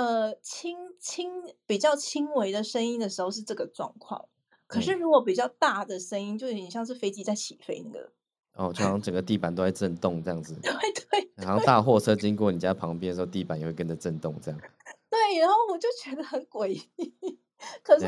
[0.00, 1.30] 呃轻轻
[1.66, 4.28] 比较轻微的声音的时候是这个状况。
[4.66, 8.10] 可是，如果比较大的声音，就有点像是飞机在起飞那个。
[8.54, 10.54] 哦， 就好像整个地板都在震动这样子。
[10.62, 11.30] 对对。
[11.34, 14.60] 然后大货车经过你家旁边的时候，地板也会跟着震动这样。
[15.10, 17.38] 对，然后我就觉得很诡异。
[17.82, 18.06] 可是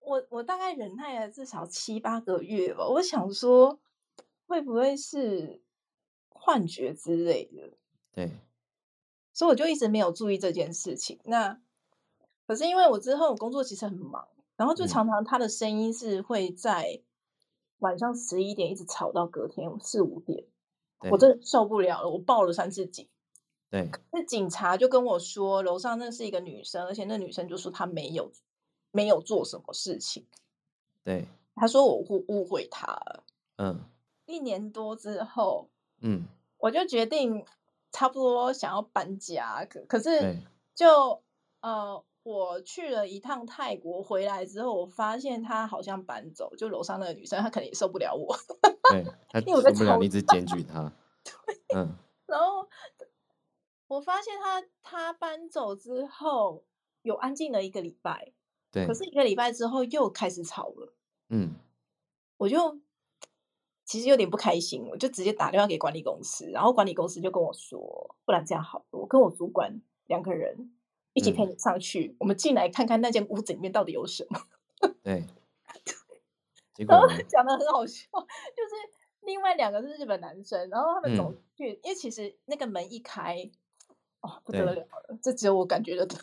[0.00, 2.88] 我我大概忍耐了至少七八个月吧。
[2.88, 3.78] 我想说，
[4.46, 5.62] 会不会是
[6.30, 7.76] 幻觉之类的？
[8.12, 8.30] 对。
[9.36, 11.20] 所以我就一直没有注意这件事情。
[11.24, 11.60] 那
[12.46, 14.26] 可是因为我之后工作其实很忙。
[14.56, 17.02] 然后就常常他的声音是会在
[17.80, 20.46] 晚上十一点一直吵到隔天四五点，
[21.10, 23.06] 我真的受不了了，我报了三次警。
[23.68, 28.32] 对，那警察就跟我说，楼上那是一个女生，而且那女生就说她没有
[28.92, 30.24] 没有做什么事情。
[31.04, 33.24] 对，他说我误误会他了。
[33.58, 33.78] 嗯，
[34.24, 35.68] 一年多之后，
[36.00, 36.24] 嗯，
[36.56, 37.44] 我就决定
[37.92, 40.38] 差不多想要搬家，可可是
[40.74, 41.22] 就
[41.60, 42.04] 呃。
[42.26, 48.36] 我去了一趟泰国，回来之后，我发现他好像搬走，就楼上那个女生，她肯定也受不了我，
[48.90, 50.92] 对， 她受不了你一直检举她，
[51.76, 51.94] 嗯，
[52.26, 52.68] 然后
[53.86, 56.64] 我发现他他搬走之后
[57.02, 58.32] 有安静了一个礼拜，
[58.72, 59.04] 对，可是。
[59.04, 60.92] 一个礼拜之后又开始吵了，
[61.28, 61.54] 嗯，
[62.38, 62.80] 我就
[63.86, 70.72] 其实有点不开心，我就直接打电话给管理公司，然后管理公司就跟我说，不然这样好，我跟我主管两个人。
[71.12, 74.38] 一起陪你上去，我们进来看看那间屋子里面到底有什么。
[75.02, 75.24] 对，
[76.86, 78.74] 然后讲的很好笑，就是
[79.22, 83.50] 另外两个是日本男生，然后他们走去，因为其实那个门一开，
[84.20, 84.86] 哦，不得了了，
[85.22, 86.18] 这只有我感觉得到。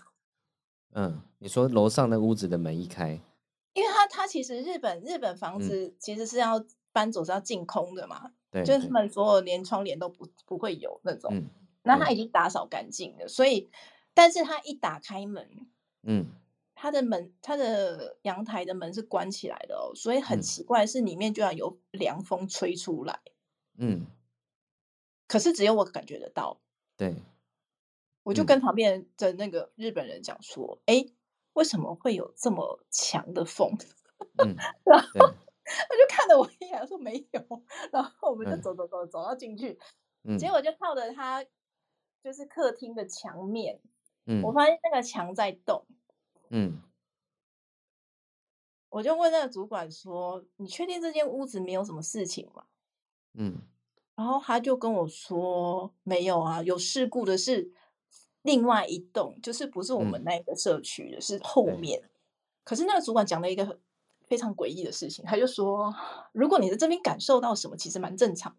[0.93, 3.19] 嗯，你说楼上那屋子的门一开，
[3.73, 11.43] 因为他他其实日本日本房子其实是要搬走是要净空的嘛，对，就是他们所有连窗帘都不不会有那种，
[11.83, 13.69] 那他已经打扫干净了，所以。
[14.15, 15.65] 但是他一打开门，
[16.03, 16.27] 嗯，
[16.75, 23.19] 他的门，他的阳台的门是关起来的哦，所以很奇怪，是里面居然有凉风吹出来，
[23.75, 24.05] 嗯，
[25.27, 26.61] 可是只有我感觉得到，
[26.95, 27.15] 对，
[28.21, 28.61] 我就跟。
[28.61, 31.03] 旁边的那个日本人讲说，哎，
[31.53, 33.75] 为什么会有这么强的风？
[34.45, 35.07] 嗯， 然后。
[35.09, 39.79] 他就看了我一眼，说没有，然后我们就走走走走到进去，
[40.37, 41.45] 结果就靠着他
[42.21, 43.79] 就是客厅的墙面。
[44.41, 45.85] 我发现那个墙在动，
[46.49, 46.81] 嗯，
[48.87, 52.63] 我就问那个主管说：“你确定这间屋子没有什么事情吗？”
[53.35, 53.61] 嗯，
[54.15, 57.73] 然后他就跟我说：“没有啊，有事故的是
[58.43, 62.09] 另外一栋，就是不是我们那个社区的，是后面。
[62.63, 63.77] 可是那个主管讲了一个
[64.33, 65.93] 非常诡异的事情，他就说：
[66.31, 68.57] 如果你在这边感受到什么，其实蛮正常。”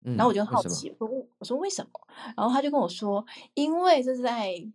[0.00, 1.90] 然后我就好奇，我说我说为什么？
[2.34, 4.66] 然后他就跟我说，因为这是在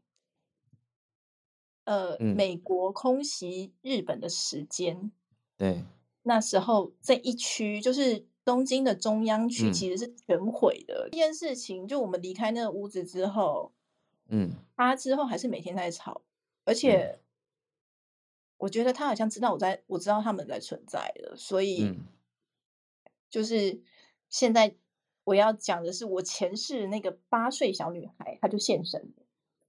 [1.86, 5.12] 呃美国空袭日本的时间，
[5.58, 5.84] 对，
[6.22, 11.08] 那时候这一区就是东京的中央区，其实是全毁的。
[11.12, 13.72] 这件事情，就我们离开那个屋子之后，
[14.28, 16.22] 嗯，他之后还是每天在吵，
[16.66, 17.20] 而且
[18.62, 21.94] 我觉得他好像知道我在，我知道他们在存在的，所以
[23.30, 23.82] 就是
[24.30, 24.76] 现在。
[25.24, 29.24] 我要讲的是，我前世那个八岁小女孩，她就现身了。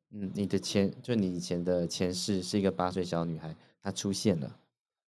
[0.09, 4.59] 嗯，你的前就你以前的前世是一个八岁小女孩，她出现了。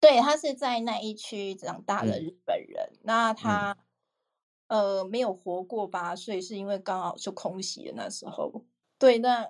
[0.02, 2.92] 对，她是在那一区长大的日本人。
[3.04, 3.78] 那她
[4.68, 8.66] 呃没有活过八岁，是因为刚好就空袭的那时候。
[9.00, 9.50] 对，那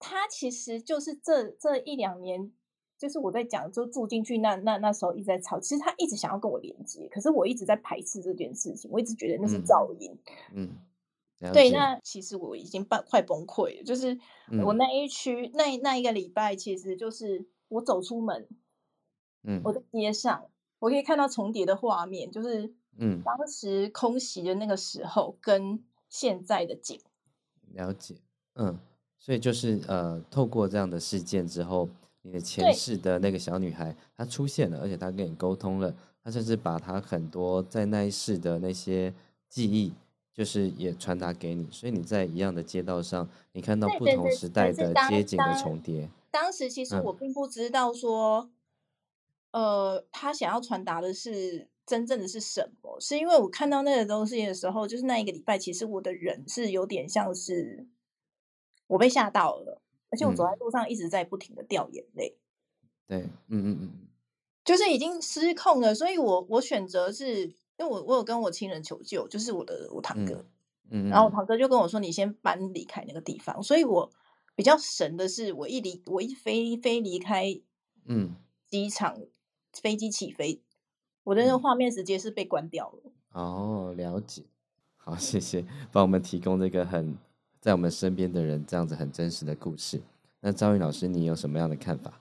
[0.00, 2.50] 她其实就是这这一两年。
[3.00, 10.14] 就是我在讲，就住进去那那那时候一直在吵，其实他一直想要跟我连接，可是我一直在排斥这件事情，我一直觉得那是噪音。
[10.52, 10.76] 嗯，
[11.50, 14.08] 对，那其实我已经半快崩溃了，就是
[14.62, 18.46] 我嗯那一区那那一个礼拜，其实就是我走出门，
[19.44, 27.00] 嗯我在街上，我可以看到重叠的画面，就是嗯，当时空袭的那个时候跟现在的景。
[27.72, 28.20] 了解，
[28.56, 28.78] 嗯，
[29.20, 31.88] 所以就是呃，透过这样的事件之后，
[32.22, 39.12] 你的前世的那个小女孩她出现了，而且她跟你沟通了，她甚至把她很多在那一世的那些
[39.48, 39.92] 记忆，
[40.32, 47.04] 就是也传达给你，所以你在一样的街道上，你看到不同时代的街景的重叠，当时其实嗯。
[47.04, 48.50] 我并不知道说，
[49.50, 57.86] 呃，他想要传达的是真正的是什么，是因为我看到那个东西的时候，就是那一个礼拜，其实我的人是有点像是
[58.90, 60.58] 我被吓到了，而且我走在嗯。
[60.58, 62.36] 路上一直在不停的掉眼泪，
[63.06, 63.90] 对，嗯嗯嗯。
[64.64, 70.44] 就是已经失控了，所以我我选择是因为我我有跟我亲人求救，就是我的我堂哥，
[70.90, 74.10] 嗯嗯，然后我堂哥就跟我说：“你先搬离开那个地方。”所以我
[74.54, 77.60] 比较神的是，我一离我一飞飞离开
[78.06, 78.34] 嗯。
[78.66, 79.16] 机场，
[79.72, 80.62] 飞机起飞，
[81.24, 81.60] 我的那个嗯。
[81.60, 83.12] 画面直接是被关掉了。
[83.32, 84.42] 哦，了解，
[84.96, 87.16] 好，谢谢帮我们提供这个很
[87.60, 90.00] 在我们身边的人这样子很真实的故事。
[90.40, 92.18] 那赵云老师，你有什么样的看法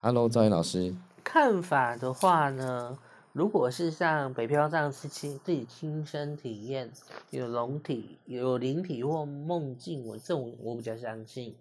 [0.00, 2.98] ？Hello，赵云老师，看法的话呢，
[3.32, 6.92] 如果是像北漂这样是亲自己亲身体验，
[7.30, 11.56] 有龙体、有灵体或梦境，我这种我比较相信。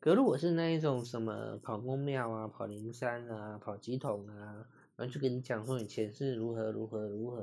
[0.00, 4.64] 可如果是那一种什么跑公庙啊、跑灵山啊、跑鸡桶啊，
[4.96, 7.42] 然后就跟你讲说你前世如何如何如何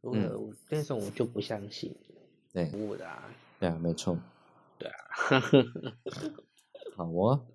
[0.00, 1.94] 如何，我那种我就不相信。
[2.52, 4.18] 对服务的啊，对啊，没错，
[4.78, 4.94] 对啊，
[6.96, 7.46] 好哦。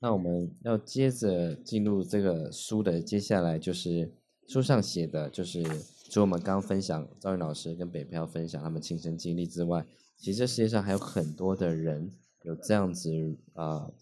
[0.00, 4.12] 那我们要接着进入这个书的，接下来就是
[4.46, 5.62] 书上写的，就是
[6.10, 12.10] 除我们刚刚分享赵云老师跟北漂分享他们亲身经历之外，其实这世界上还有很多的人
[12.42, 13.10] 有这样子
[13.54, 13.94] 啊、呃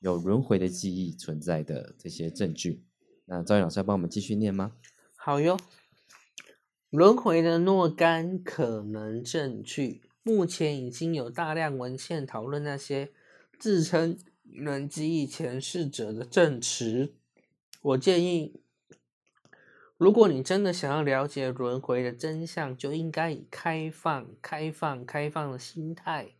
[0.00, 2.82] 有轮回的记忆存在的这些证据。
[3.26, 4.72] 那赵云老师要帮我们继续念吗？
[5.14, 5.58] 好哟，
[6.90, 13.10] 轮回的若干可能证据，目前已经有大量文献讨论那些
[13.60, 17.12] 自称能记忆前世者的证词。
[17.80, 18.60] 我建议，
[19.98, 26.30] 如果你真的想要了解轮回的真相，就应该以开放、开放、开放的心态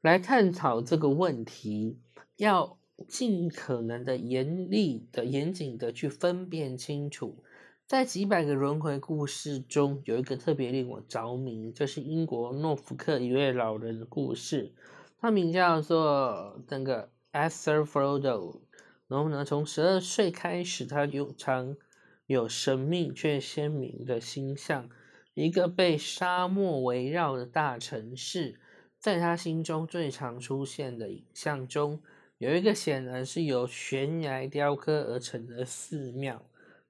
[0.00, 1.98] 来探讨这个问题，
[2.38, 7.44] 要尽可能的严厉的、严谨的去分辨清楚。
[7.92, 14.72] 在几百个轮回故事中，有一个特别令我着迷，就是英国诺福克一位老人的故事，
[15.20, 18.62] 他名叫做那个 Arthur Frodo。
[19.08, 21.76] 然后呢，从十二岁开始，他有常
[22.24, 24.88] 有神秘却鲜明的星象，
[25.34, 28.58] 一个被沙漠围绕的大城市，
[28.98, 32.00] 在他心中最常出现的影像中，
[32.38, 36.42] 有一个显然是由悬崖雕刻而成的寺庙。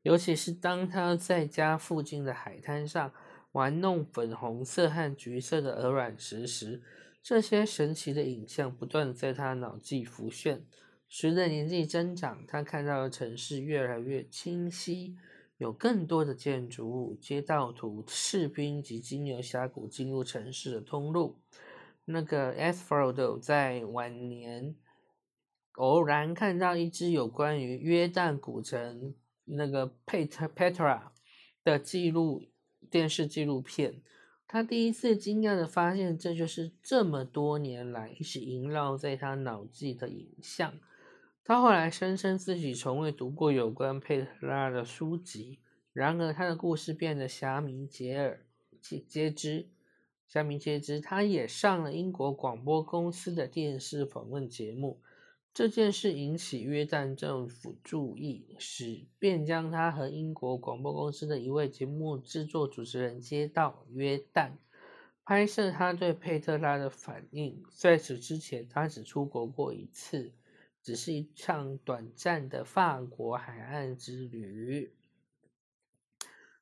[0.03, 3.13] 尤其是当他在家附近的海滩上
[3.53, 6.83] 玩弄粉红色和橘色的鹅卵石时，
[7.23, 10.65] 这些神奇的影像不断在他脑际浮现。
[11.09, 15.17] 随着年纪增长，他看到的城市越来越清晰，
[15.59, 21.39] 有更多的建筑物、街道图、士兵及金牛峡谷进入城市的通路。
[22.07, 24.75] 那个 s f o r d 在晚年
[25.75, 29.15] 偶然看到一支有关于约旦古城
[29.55, 31.01] 那个佩特 Petra
[31.63, 32.43] 的记录
[32.91, 34.03] 电视纪录片，
[34.47, 40.75] 他第一次惊讶的发现，这就是这么多年来一直萦绕在他脑际的影像。
[41.45, 45.59] 他后来声称自己从未读过有关佩特拉的书籍，
[45.93, 48.47] 然而他的故事变得虾米皆耳
[48.81, 49.69] 皆皆知。
[50.29, 55.01] 虾米皆知，他也上了英国广播公司的电视访问节目。
[55.55, 64.53] 这件事引起约旦政府注意，使便将他和英国广播公司的一位节目制作主持人接到约旦，
[65.25, 67.63] 拍摄他对佩特拉的反应。
[67.71, 70.33] 在此之前，他只出国过一次，
[70.83, 74.95] 只是一场短暂的法国海岸之旅。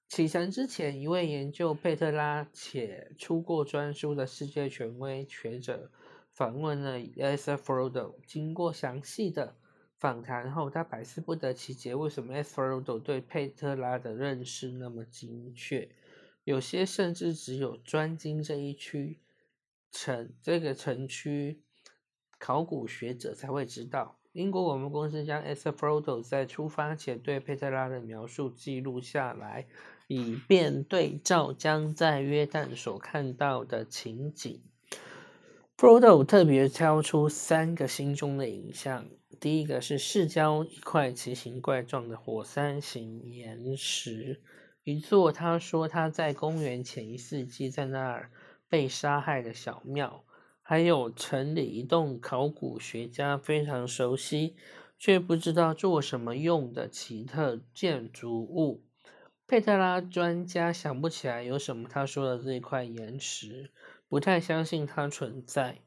[0.08, 5.92] 启程之前，一位研究佩特拉且出过专书的世界权威学者。
[6.40, 9.56] 访问了 a s f r o d 经过详细的
[9.98, 15.90] 访谈后，他百思不得其解，为什么 a s f r o d 对佩特拉的认识那么精确？
[16.44, 19.20] 有些甚至只有专精这一区
[19.92, 21.60] 城这个城区
[22.38, 24.18] 考古学者才会知道。
[24.32, 29.66] 英国广播公司将 a s f r o d 在出发前对佩特拉的描述记录下来
[30.08, 34.62] 以便对照将在约旦所看到的情景。
[35.80, 39.06] Pro 特别挑出三个心中的影像，
[39.40, 44.42] 第一个是市郊一块奇形怪状的火山形岩石，
[44.84, 48.30] 一座他说他在公元前一世纪在那儿
[48.68, 50.22] 被杀害的小庙，
[50.60, 54.56] 还有城里一栋考古学家非常熟悉
[54.98, 58.82] 却不知道做什么用的奇特建筑物。
[59.46, 63.70] 佩特拉专家想不起来有什么他说的这块岩石。
[64.10, 65.78] 不太相信它存在，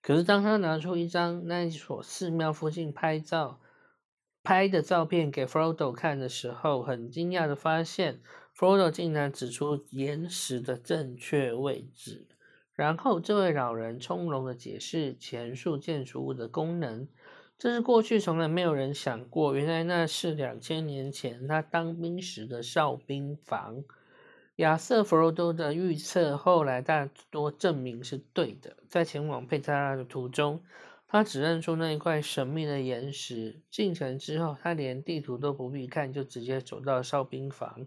[0.00, 3.60] 可是当他拿出一张那所寺庙附近拍照
[4.44, 8.20] 拍的照片给 Frodo 看的时候，很惊讶的发现
[8.56, 12.28] ，Frodo 竟然指出岩石的正确位置。
[12.72, 17.08] 然后这位老人从容的解释前述建筑物的功能，
[17.58, 23.82] 这是过去从来没有人想过，原来那是两千年前他当兵时的哨兵房。
[24.56, 28.76] 亚瑟·弗罗多的预测后来大多证明是对的。
[28.86, 30.62] 在前往佩特拉的途中，
[31.08, 33.62] 他指认出那一块神秘的岩石。
[33.70, 37.86] 进城之后，他连地图都不必看，就直接走到哨兵房，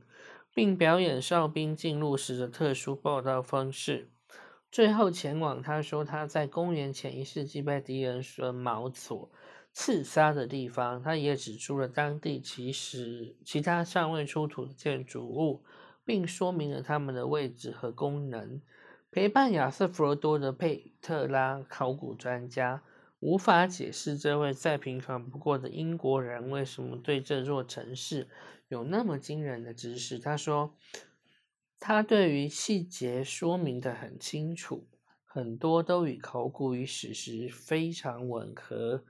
[0.55, 4.09] 并表演哨兵进入时的特殊报道方式。
[4.71, 9.31] 最后前往他说他在公元前一世纪被敌人所毛所
[9.71, 11.01] 刺杀的地方。
[11.01, 15.63] 他也指出了当地其实其他尚未出土的建筑物。
[16.05, 18.61] 并说明了他们的位置和功能。
[19.11, 22.83] 陪伴亚瑟·弗罗多的佩特拉考古专家
[23.19, 28.27] 无法解释这位再平凡不过的英国人为什么对这座城市
[28.67, 30.19] 有那么惊人的知识。
[30.19, 30.75] 他说，
[31.79, 34.85] 他对于细节说明的很清楚，
[35.23, 39.03] 很多都与考古与史实非常吻合。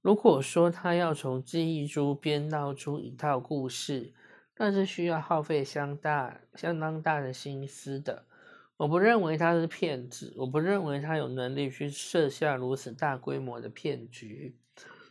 [0.00, 4.14] 如果说他要从记忆中编造出一套故事，
[4.58, 8.24] 那是需要耗费相大、相当大的心思的。
[8.76, 14.56] 我不认为他是骗子，我不认为他有能力去设下如此大规模的骗局。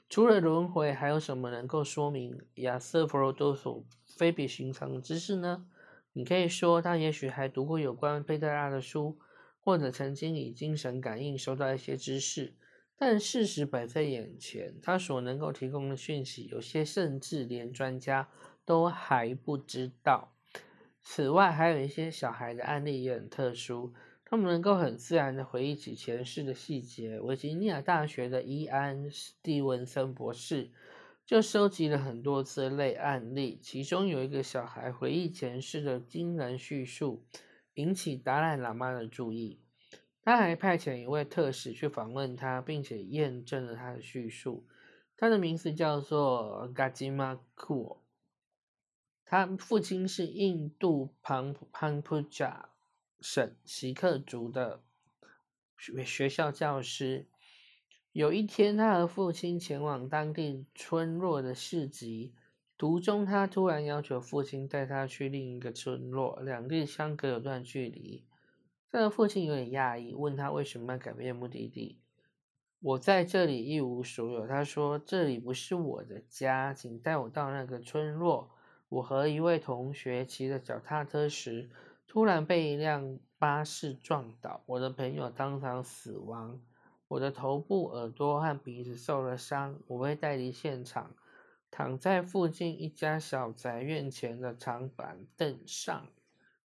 [0.09, 5.65] 除了轮回，还有什么能够说明亚瑟·弗罗多所非比寻常的知识呢？
[6.13, 9.17] 你可以说他也许还读过有关佩特拉的书，
[9.59, 12.55] 或者曾经以精神感应收到一些知识。
[12.97, 18.27] 但事实摆在眼前，他所能够提供的讯息，有些甚至连专家。
[18.67, 20.33] 都还不知道。
[21.01, 23.93] 此外，还有一些小孩的案例也很特殊，
[24.25, 27.17] 他们能够很自然的回忆起前世的细节。
[27.17, 30.69] 维吉尼亚大学的伊安·史蒂文森博士
[31.25, 37.23] 就收集了很多这类案例，其中有一个小孩回忆前世的惊人叙述，
[37.75, 39.61] 引起达赖喇嘛的注意。
[40.27, 44.67] 他还派遣一位特使去访问他，并且验证了他的叙述。
[45.15, 48.01] 他的名字叫做嘎吉马库。
[49.23, 52.67] 他父亲是印度旁潘普贾
[53.21, 54.83] 省锡克族的
[55.77, 57.25] 学学校教师。
[58.11, 62.33] 有一天，他和父亲前往当地村落的市集，
[62.77, 68.25] 途中他突然要求父亲带他去另一个村落，两地相隔有段距离。
[68.89, 71.99] 这个父亲有点讶异，问他为什么要改变目的地。
[72.79, 78.51] 我在这里一无所有，他说：“这里不是我的家，请带我到那个村落。”
[78.89, 81.69] 我和一位同学骑着脚踏车时，
[82.07, 86.61] 突然被一辆巴士撞倒，我的朋友当场死亡。
[87.09, 91.13] 我的头部、耳朵和鼻子受了伤，我被带离现场，
[91.69, 96.07] 躺在附近一家小宅院前的长板凳上。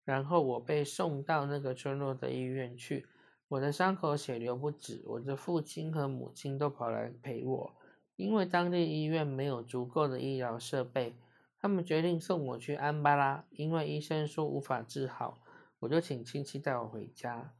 [0.03, 3.05] 然后我被送到那个村落的医院去，
[3.47, 5.01] 我的伤口血流不止。
[5.05, 7.75] 我的父亲和母亲都跑来陪我，
[8.15, 11.15] 因为当地医院没有足够的医疗设备。
[11.59, 15.39] 他们决定送我去安巴拉，因为医生说无法治好，
[15.79, 17.53] 我就请亲戚带我回家。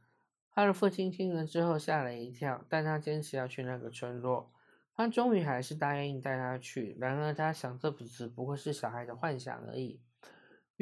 [0.54, 4.50] 他的父亲听了之后吓了一跳，但他坚持要去那个村落。
[4.94, 6.96] 他终于还是答应带他去。
[6.98, 10.00] 然而他想，这只不过是小孩的幻想而已。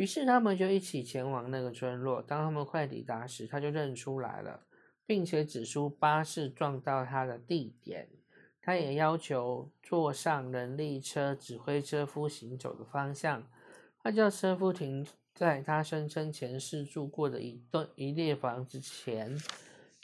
[0.00, 2.22] 于是他们就一起前往那个村落。
[2.22, 4.62] 当他们快抵达时，他就认出来了，
[5.04, 8.08] 并且指出巴士撞到他的地点。
[8.62, 13.46] 他也要求坐上人力车，指挥车夫行走的方向。
[14.02, 19.38] 他叫车夫停在他声称前世住过的一栋一列房子前。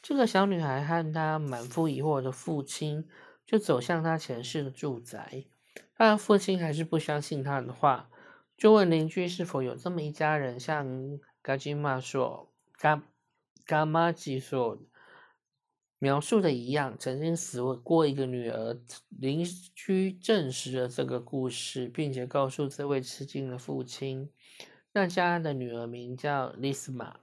[0.03, 3.09] 这个小女孩和她满腹疑惑的父亲
[3.47, 5.45] 就走向她前世的住宅。
[5.97, 8.11] 她的父亲还是不相信她的话，
[8.57, 13.03] 就问邻居是否有这么一家人，像嘎吉玛所，嘎
[13.65, 14.79] 嘎玛吉所。
[15.99, 18.79] 描述的一样，曾经死过一个女儿。
[19.09, 19.43] 邻
[19.75, 24.31] 居证实了这个故事，并且告诉这位吃惊的父亲，
[24.93, 27.19] 那家的女儿名叫丽斯玛，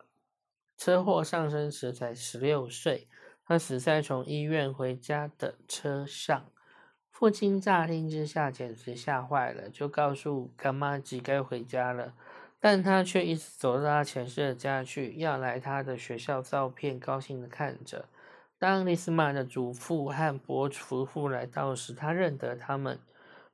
[0.75, 3.07] 车祸上身时才十六岁。
[3.45, 6.52] 她死在从医院回家的车上。
[7.23, 12.13] 父亲乍听之下简直吓坏了，就告诉干妈吉该回家了。
[12.59, 18.09] 但他却一直走到他前世的家去，要来他的学校照片，高兴的看着。
[18.59, 22.99] 当丽斯玛的祖父和伯夫妇来到时，他认得他们，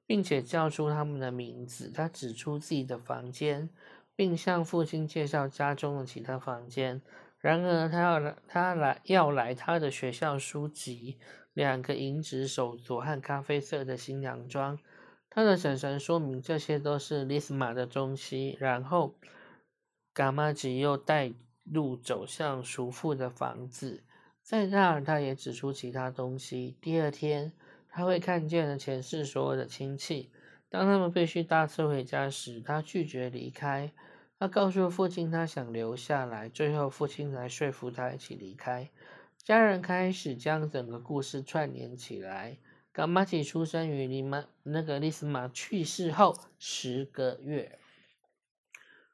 [0.07, 1.91] 并且叫出他们的名字。
[1.91, 3.69] 他指出自己的房间，
[4.15, 6.99] 并向父亲介绍家中的其他房间。
[7.37, 11.19] 然而，他要来，他来要来他的学校书籍，
[11.59, 14.79] 两个银质手镯和咖啡色的新娘装。
[15.29, 19.13] 他的婶婶说明这些都是丽斯玛的东西，然后
[20.15, 21.33] 伽马吉又带
[21.65, 24.05] 路走向叔父的房子，
[24.41, 26.77] 在那儿他也指出其他东西。
[26.79, 27.51] 第二天
[27.89, 30.31] 他会看见了前世所有的亲戚，
[30.69, 33.91] 当他们必须搭车回家时，他拒绝离开。
[34.39, 38.89] 他告诉父亲他想留下来，最后父亲来说服他一起离开。
[39.43, 42.57] 家人开始将整个故事串联起来。
[42.93, 47.79] 伽马吉出生于丽玛那个丽斯玛去世后十个月。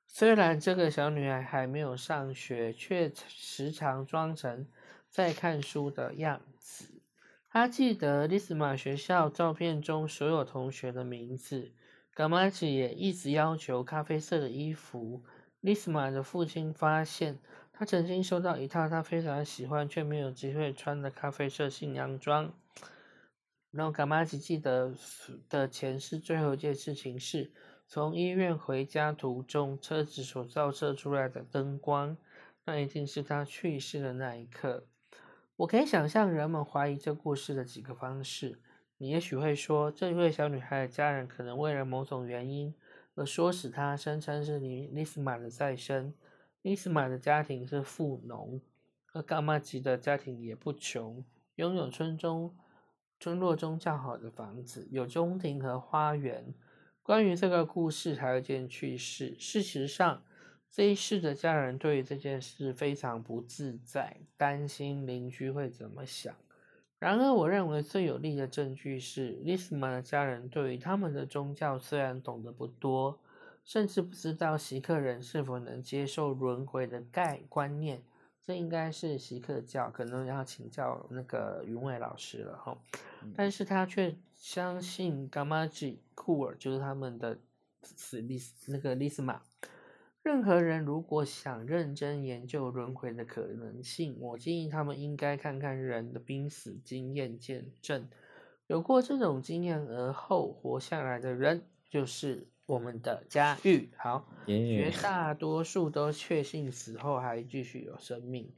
[0.08, 4.66] 虽然这个小女孩还没有上学，却时常装成
[5.10, 7.02] 在看书的样子。
[7.50, 11.72] 她记得丽斯玛学校照片中所有同学的名字。
[12.16, 15.24] 伽马吉也一直要求咖啡色的衣服。
[15.60, 17.38] 丽斯玛的父亲发现，
[17.78, 22.54] 他曾经收到一套他非常喜欢却没有机会穿的咖啡色新娘装。
[23.72, 24.94] 然后，伽马吉记得
[25.50, 27.52] 的前世最后一件事情是
[27.86, 32.16] 从医院回家途中，车子所照射出来的灯光，
[32.64, 34.86] 那一定是他去世的那一刻。
[35.58, 38.58] 我可以想象人们怀疑这故事的几个方式。
[38.98, 42.74] 你也许会说，这位小女孩的家人可能为了某种原因
[43.16, 46.14] 而唆使她声称是丽丽斯玛的再生。
[46.66, 48.60] 丽斯玛的家庭是富农，
[49.14, 51.24] 而伽马吉的家庭也不穷，
[51.58, 52.58] 拥有村中。
[53.20, 56.56] 村落中较好的房子，有中庭和花园。
[57.04, 59.36] 关于这个故事，还有一件趣事。
[59.38, 60.24] 事实上，
[60.72, 66.34] 这一世的家人对于这件事非常不自在，担心邻居会怎么想。
[66.98, 73.20] 然而，我认为最有力的证据是，丽斯玛的家人对于他们的宗教虽然懂得不多，
[73.66, 78.04] 甚至不知道锡克人是否能接受轮回的概观念。
[78.44, 82.78] 这应该是锡克教，可能要请教那个云伟老师了哈。
[83.36, 87.40] 但是他却相信伽马吉库尔就是他们的
[87.82, 89.42] 死利那个利斯玛。
[90.22, 98.08] 任何人如果想认真研究轮回的可能性，我建议他们应该看看人的濒死经验见证。
[98.68, 102.48] 有过这种经验而后活下来的人，就是。
[102.66, 108.52] 我们的家玉好，绝大多数都确信死后还继续有生命。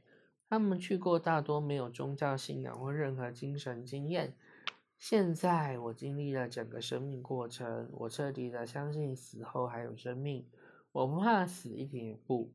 [0.48, 4.34] 他们去过大多没有宗教信仰或任何精神经验。
[4.98, 10.48] 现在我经历了整个生命过程，我彻底的相信死后还有生命。
[10.90, 12.54] 我不怕死，一点也不。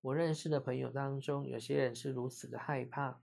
[0.00, 3.20] 我认识的朋友当中，有些人是如此的害怕，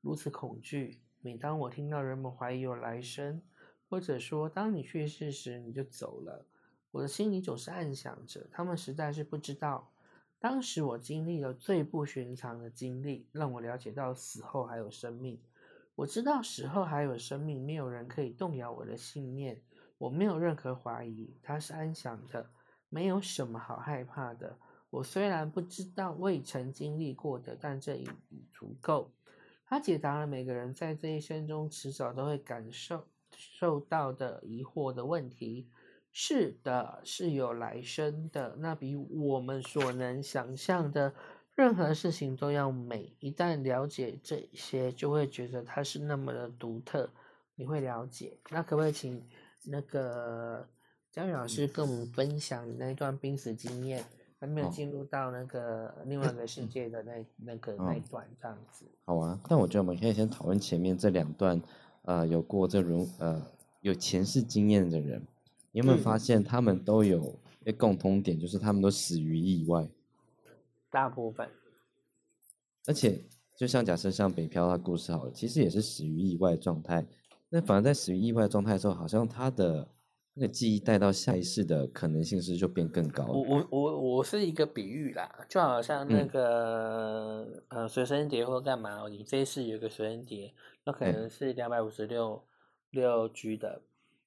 [0.00, 1.00] 如此恐惧。
[1.20, 3.42] 每当我听到人们怀疑有来生，
[3.88, 6.46] 或者说当你去世时你就走了。
[6.94, 9.90] 我的心里总是暗想着，他们实在是不知道，
[10.38, 15.40] 当时我经历了最不寻常的经历，让我了解到死后还有生命。
[15.96, 19.60] 我知道死后还有生命，没有人可以动摇我的信念。
[19.98, 22.48] 我没有任何怀疑，他是安详的，
[22.88, 24.56] 没有什么好害怕的。
[24.90, 28.08] 我虽然不知道未曾经历过的，但这已
[28.52, 29.10] 足够。
[29.66, 35.68] 他解答了每个人在这一生中迟早都会感受受到的疑惑的问题。
[36.16, 38.54] 是的，是有来生的。
[38.60, 41.12] 那比我们所能想象的
[41.56, 43.12] 任何事情都要美。
[43.18, 47.10] 一旦了解这些，就会觉得它是那么的独特。
[47.56, 48.38] 你会了解。
[48.50, 49.20] 那可不可以请
[49.64, 50.64] 那个
[51.10, 54.04] 江宇老师跟我们分享你那一段濒死经验，
[54.38, 58.86] 还没有进入到那个另外一个世界的那那个那一段这样子？
[59.04, 61.60] 好啊，但我觉得我们可以先讨论前面这两段，
[62.02, 63.44] 呃，有过这种呃
[63.80, 65.20] 有前世经验的人。
[65.74, 69.84] 你有没有发现，他们都有一个共通点，就是他们都死于意外。
[70.88, 71.50] 大部分。
[72.86, 73.20] 而且，
[73.56, 77.04] 就像假设像北漂他故事好了，其实也是死于意外状态。
[77.48, 79.88] 那反而在死于意外状态的时候，好像他的
[80.34, 83.24] 那个记忆带到下一世的可能性是就变更高。
[83.24, 90.54] 我我我我是一个比喻啦，就好像那个呃随身碟或干嘛，你这一世有个随身碟，
[90.84, 92.44] 那可能是两百五十六
[92.90, 93.82] 六 G 的。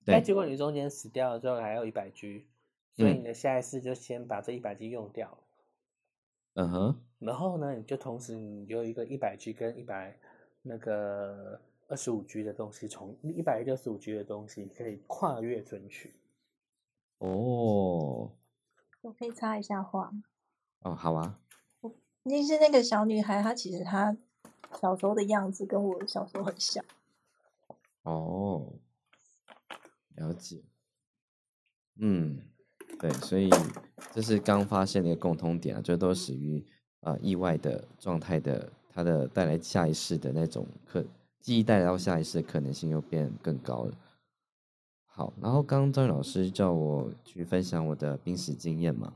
[0.08, 2.47] 但结果你中间死掉了之后还有一百 G，
[2.95, 5.38] 所以你的下一次就先把这一百 G 用掉。
[6.53, 7.01] 嗯哼。
[7.20, 10.18] 然后呢，你就同时你有一个一百 G 跟一百
[10.62, 16.14] 那个二十五 G 的东西，从一百六十五 G 的东西可以跨越存取。
[17.18, 18.32] 哦。
[19.01, 20.12] 我可以插一下话。
[20.82, 21.39] 哦，好啊。
[22.24, 24.16] 你是那个小女孩，她其实她
[24.80, 26.84] 小时候的样子跟我小时候很像。
[28.03, 28.74] 哦，
[30.18, 30.61] 了解。
[31.99, 32.38] 嗯，
[32.99, 33.49] 对，所以
[34.11, 36.63] 这是刚发现的一个共通点啊，这都属于
[37.01, 41.03] 啊意外的状态的，它的带来下一世的那种可
[41.39, 43.93] 记忆带来到下一世的可能性又变更高了。
[45.05, 49.11] 好，然后刚刚张宇老师叫我去分享我的濒死经验嘛。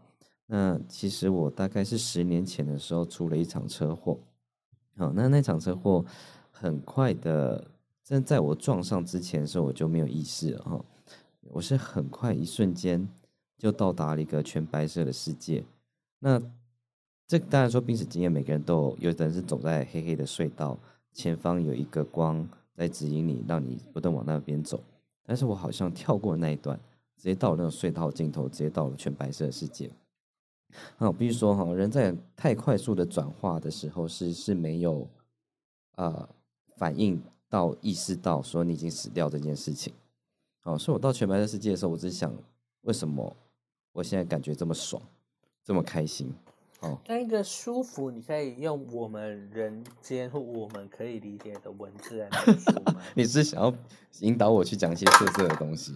[0.48, 4.20] 那其实我大概是十年前的时候出了一场车祸，
[4.98, 6.04] 好，那那场车祸
[6.50, 7.64] 很快的，
[8.04, 10.86] 在在我撞上之前的时候我就没有意识了哈，
[11.50, 13.08] 我是很快一瞬间
[13.58, 15.64] 就到达了一个全白色的世界。
[16.20, 16.42] 那
[17.28, 20.78] 这当然说濒死经验每个人都有，有的人是走在黑黑的隧道，
[21.14, 24.84] 前方有一个光在指引你，让你不断往那边走，
[25.24, 26.80] 但是我好像跳过那一段，
[27.18, 29.90] 直接到了那个隧道尽头，直接到了全白色的世界。
[30.98, 35.08] 那我必须说哈，人在太快速的转化的时候，是是没有
[35.96, 36.30] 呃
[36.78, 39.94] 反应到、意识到说你已经死掉这件事情。
[40.64, 42.34] 哦，所以我到全白的世界的时候，我只想
[42.82, 43.36] 为什么
[43.92, 45.02] 我现在感觉这么爽，
[45.64, 46.34] 这么开心？
[46.82, 53.02] 哦，那个舒服，你可以用我们人间或我们可以理解的文字来描述吗？
[53.16, 53.74] 你是想要
[54.20, 55.94] 引导我去讲一些色色的东西？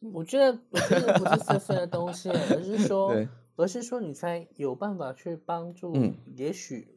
[0.00, 3.14] 我觉得，我觉得不是色色的东西，而是说。
[3.56, 6.88] 而是说，你才有办法去帮助，嗯，也许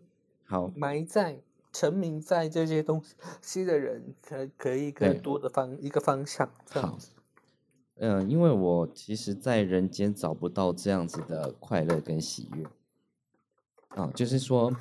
[0.43, 1.39] 好埋在
[1.77, 3.03] 沉迷在这些东
[3.39, 6.51] 西的人，可可以更多的方一个方向。
[6.71, 6.97] 好，
[7.97, 12.65] 嗯，因为我其实，在人间找不到这样子的快乐跟喜悦。
[13.89, 14.75] 啊，就是说，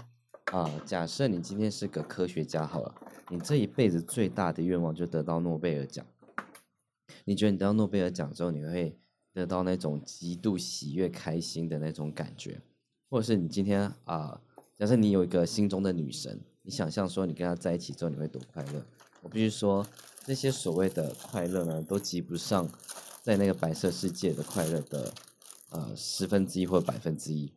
[0.53, 2.95] 啊，假设你今天是个科学家好了，
[3.29, 6.07] 你这一辈子最大的愿望就得到诺贝尔奖。
[7.27, 8.99] 你觉得你得到诺贝尔奖之后，你会？
[9.35, 12.59] 得到那种极度喜悦、开心的那种感觉，
[13.11, 14.41] 或者是你今天啊，
[14.79, 18.85] 假设你有一个心中的女神，你想象说你跟他在一起之后你会多快乐。
[19.23, 19.87] 我必须说，
[20.27, 22.69] 那些所谓的快乐呢，都及不上
[23.23, 25.15] 在那个白色世界的快乐的
[25.71, 27.51] 呃十分之一或百分之一。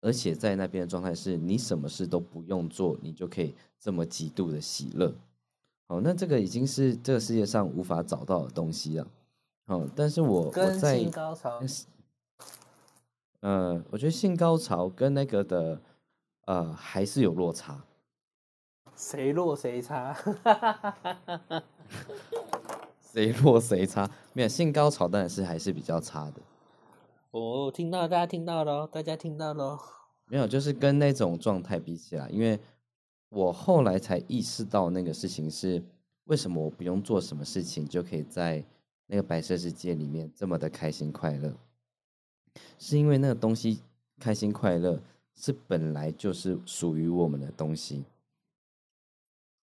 [0.00, 5.14] 而且在那边的状态是你什么事都不用做，你就可以这么极度的喜乐。
[5.86, 9.06] 哦，那这个已经是这个世界上无法找到的东西了。
[9.66, 11.60] 哦，但是我我在性高潮，
[13.40, 15.80] 呃，我觉得性高潮跟那个的
[16.46, 17.84] 呃还是有落差，
[18.96, 20.16] 谁弱谁差，
[23.00, 26.40] 谁弱谁差，没有性高潮当然是还是比较差的。
[27.32, 29.78] 哦，听到大家听到了，大家听到了，
[30.26, 32.58] 没有，就是跟那种状态比起来，因为
[33.30, 35.82] 我后来才意识到那个事情是
[36.24, 38.64] 为什么我不用做什么事情就可以在。
[39.08, 41.52] 那个白色世界里面这么的开心快乐，
[42.78, 43.80] 是因为那个东西
[44.18, 44.98] 开心快乐
[45.34, 48.04] 是本来就是属于我们的东西，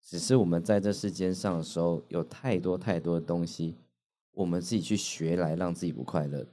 [0.09, 3.75] 只是我们在这世间上的时候有太多太多的东西，
[4.31, 6.43] 我们自己去学来让自己不快乐。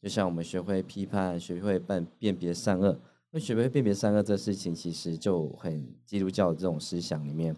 [0.00, 2.98] 就像我们学会批判，学会辨辨别善恶，
[3.30, 7.54] 那学会辨别善恶这事情，其实就很基督教的这种思想里面，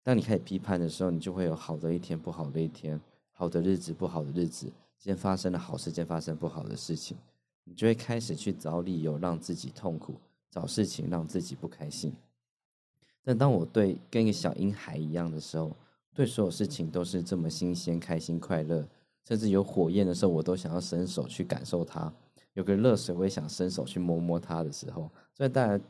[0.00, 3.00] 当你开始批判的时候，你就会有好的一天，不好的一天。
[3.32, 7.16] 好的日子，不好的日子，今天发生了好事，今天发生不好的事情，
[7.64, 10.14] 你就会开始去找理由让自己痛苦，
[10.52, 12.12] 找事情让自己不开心。
[13.22, 15.76] 但当我对跟一个小婴孩一样的时候，
[16.14, 18.86] 对所有事情都是这么新鲜、开心、快乐，
[19.24, 22.12] 甚至有火焰的时候，我都想要伸手去感受它；
[22.54, 25.80] 有个热水，我也想伸手去摸摸它的时候，所以当然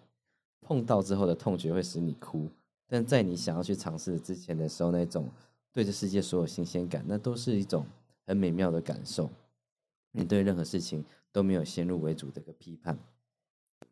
[0.61, 2.49] 碰到之后的痛觉会使你哭，
[2.87, 5.29] 但在你想要去尝试之前的时候，那种。
[5.75, 7.87] 对这世界所有新鲜感，那都是一种
[8.27, 9.31] 很美妙的感受。
[10.11, 11.03] 你对任何事情
[11.33, 12.99] 都没有先入为主的一个批判。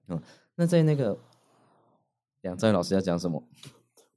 [0.09, 0.23] 嗯，
[0.55, 1.19] 那在那个
[2.43, 3.43] 两位老师要讲什么？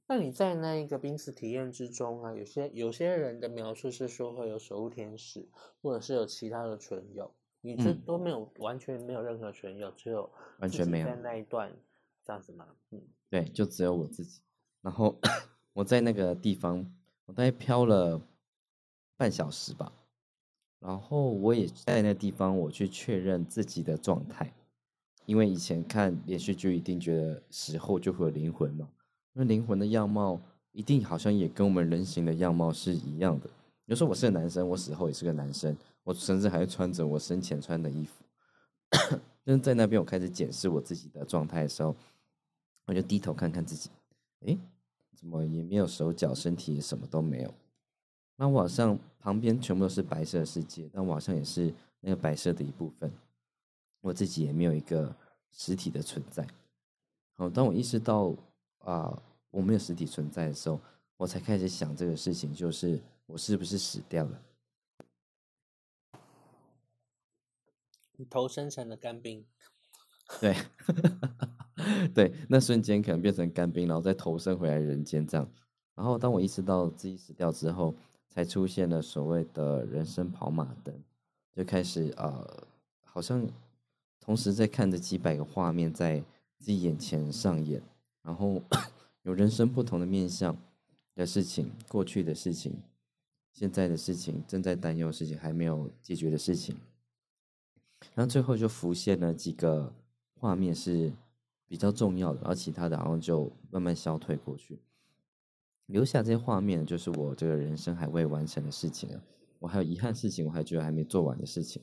[0.06, 5.48] 那你在那一个濒死体验之中啊，有些有些人的描述是说会有守护天使，
[5.80, 11.72] 或者是有其他的存有，你这都没有，完全没有任何存有，只有完全没有在那一段
[12.24, 12.66] 这样子吗？
[12.90, 13.00] 嗯，
[13.30, 14.40] 对，就只有我自己。
[14.82, 15.18] 然后
[15.72, 16.84] 我在那个地方。
[17.26, 18.20] 我大概飘了
[19.16, 19.90] 半小时吧，
[20.78, 24.52] 然后我也在那地方，我去确认自己的状态，
[25.26, 28.88] 因为以前看连续剧一定觉得死后就会有灵魂嘛，
[29.32, 30.40] 那灵魂的样貌
[30.72, 33.48] 一定好像也跟我们人形的样貌是一样的，
[33.86, 38.24] 有时候我是个男生，我死后也是个男生，我甚至还会穿着我生前穿的衣服。
[39.44, 41.94] 但是在那边，我开始检视我自己的状态的时候，
[42.86, 43.90] 我就低头看看自己，
[44.40, 44.58] 诶，
[45.16, 47.54] 怎么也没有手脚，身体什么都没有。
[48.36, 53.10] 那我好像旁边全部都是白色的世界，但我好像也是那个白色的一部分。
[54.04, 55.16] 我自己也没有一个
[55.50, 56.46] 实体的存在。
[57.32, 58.34] 好，当我意识到
[58.80, 60.78] 啊，我没有实体存在的时候，
[61.16, 64.42] 我才开始想这个事情，就是我是不是死掉了？
[68.16, 69.46] 你投生成了干冰，
[70.38, 70.54] 对，
[72.14, 75.50] 对，那瞬间可能变成干冰，然后再投生回来人间这样。
[75.94, 77.94] 然后当我意识到自己死掉之后，
[78.28, 80.94] 才出现了所谓的人生跑马灯，
[81.56, 82.66] 就开始呃，
[83.02, 83.48] 好像
[84.20, 86.24] 同时在看着几百个画面在。
[86.56, 87.82] 自己眼前上演，
[88.22, 88.62] 然后
[89.20, 90.56] 有人生不同的面相
[91.14, 92.72] 的事情，过去的事情，
[93.52, 96.74] 现在的事情，正在担忧的事情，还没有解决的事情，
[98.14, 99.92] 然后最后就浮现了几个
[100.40, 101.12] 画面是
[101.68, 104.78] 比较重要的，然后其他的然后就慢慢消退过去，
[105.84, 109.20] 留下这些画面就是我这个人生还未完成的事情啊，
[109.58, 111.82] 我还有遗憾事情，我还觉得还没做完的事情，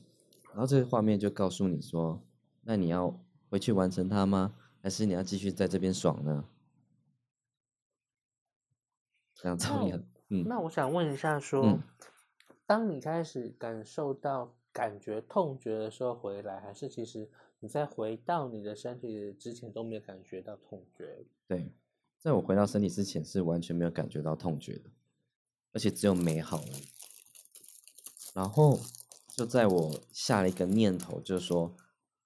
[0.52, 2.22] 然后这个画面就告诉你说，
[2.62, 3.18] 那你要
[3.50, 4.54] 回去完成它吗？
[4.82, 6.44] 还是你要继续在这边爽呢？
[9.34, 9.92] 这样操你
[10.28, 10.44] 嗯。
[10.46, 11.78] 那我想问一下，说，
[12.66, 17.30] 当你开始感受到感觉痛觉的时候回来，还是其实
[17.60, 21.24] 你在回到你的身体之前都没有感觉到痛觉？
[21.46, 21.72] 对，
[22.18, 24.90] 在我回到身体之前是完全没有感觉到痛觉的，
[25.72, 26.60] 而且只有美好。
[28.34, 28.80] 然后
[29.36, 31.74] 就在我下了一个念头，就是说。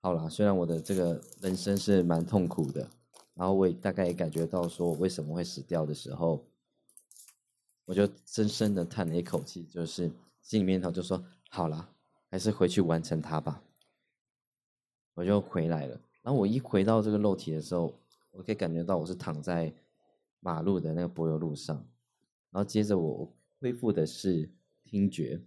[0.02, 2.88] 好啦，虽然我的这个人生是蛮痛苦的，
[3.34, 6.46] 然后我也大概也感觉到说我为什么会死掉的时候，
[7.86, 10.08] 我就深深的叹了一口气，就是
[10.42, 11.90] 心里面头就说好啦，
[12.30, 13.60] 还是回去完成它吧。
[15.14, 17.92] 我就回来了，然后我一回到这个肉体的时候，
[18.30, 19.74] 我可以感觉到我是躺在
[20.38, 21.76] 马路的那个柏油路上，
[22.50, 23.28] 然后接着我
[23.58, 24.48] 恢复的是
[24.84, 25.42] 听觉，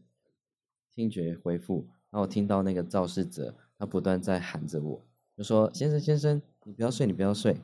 [0.99, 3.55] 听觉恢复，然后听到那个肇事者。
[3.77, 5.01] 他不断在喊着我，
[5.37, 7.55] 就说：“先生，先生，你不要睡，你不要睡，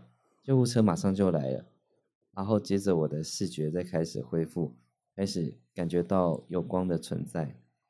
[0.41, 1.65] 救护车马上就来了。”
[2.31, 4.73] 然后接着我的视觉再开始恢复，
[5.13, 7.41] 开始感觉到有光的存在，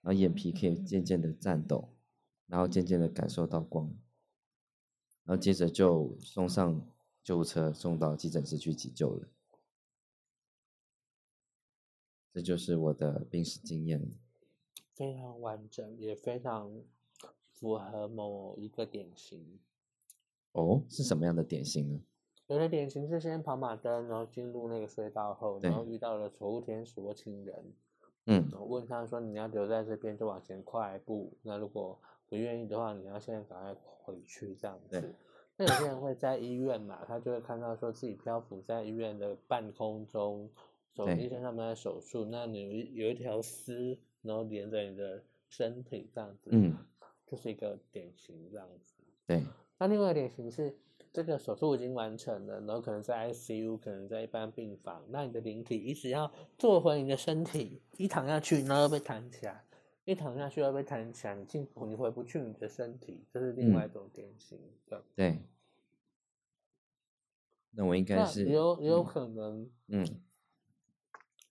[0.01, 1.87] 然后眼皮可以渐渐的颤抖，
[2.47, 3.85] 然后渐渐的感受到光，
[5.25, 6.81] 然后接着就送上
[7.23, 9.27] 救护车，送到急诊室去急救了。
[12.33, 14.01] 这就是我的病史经验，
[14.95, 16.81] 非常完整，也非常。
[17.57, 19.57] 符合某一个典型，
[20.51, 22.01] 哦，是什么样的典型呢？
[22.47, 27.73] 有的典型是先跑马灯，然后进入那个隧道后，然后遇到了守护天使或亲人，
[28.25, 33.73] 嗯，问他说：“你要留在这边就往前快一步，那如果不愿意的话，你要现在赶快
[34.03, 35.15] 回去这样子。”
[35.55, 40.49] 那有些人会在医院嘛，他就会看到说自己漂浮在医院的半空中，
[40.93, 46.75] 手医生他们在手术，那你有一条丝，然后连着你的身体这样子，嗯。
[47.27, 48.93] 就是一个典型这样子。
[49.25, 49.41] 对，
[49.79, 50.77] 那另外一个典型是，
[51.11, 59.65] 这个手术已经完成了，然后可能在 ICU，可能在一般病房，那你的灵体一直要坐回你的身体，一躺下去，然后又被弹起来，
[60.05, 65.03] 一躺下去又被弹起来，你进你回不去你的身体，这是另外一种典型的。
[65.15, 65.39] 对。
[67.71, 70.05] 那我应该是有有可能，嗯，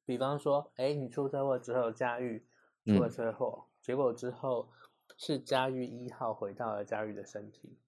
[0.07, 2.47] 比方说，哎，你出车祸之后，佳玉
[2.85, 4.69] 出了车祸，结果之后。
[5.17, 7.79] 是嘉玉一号回到了嘉玉的身体，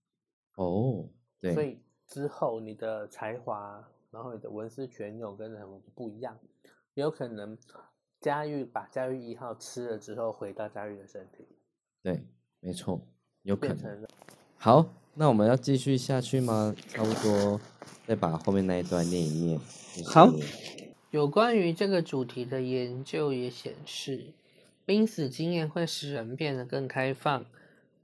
[0.54, 1.08] 哦，
[1.40, 6.38] 对，所以之后你的才华，然后你的文思泉涌跟什么不一样，
[6.94, 7.58] 有可能
[8.20, 11.48] 嘉玉把嘉玉一号吃了之后回到嘉玉的身体，
[12.00, 12.22] 对，
[12.60, 13.00] 没错，
[13.42, 14.06] 有可能。
[14.56, 16.72] 好，那我们要继续下去吗？
[16.86, 17.60] 差不多，
[18.06, 19.60] 再把后面那一段念一念。
[20.04, 20.28] 好，
[21.10, 24.32] 有关于这个主题的研究也显示。
[24.86, 27.44] 濒死经验会使人变得更开放，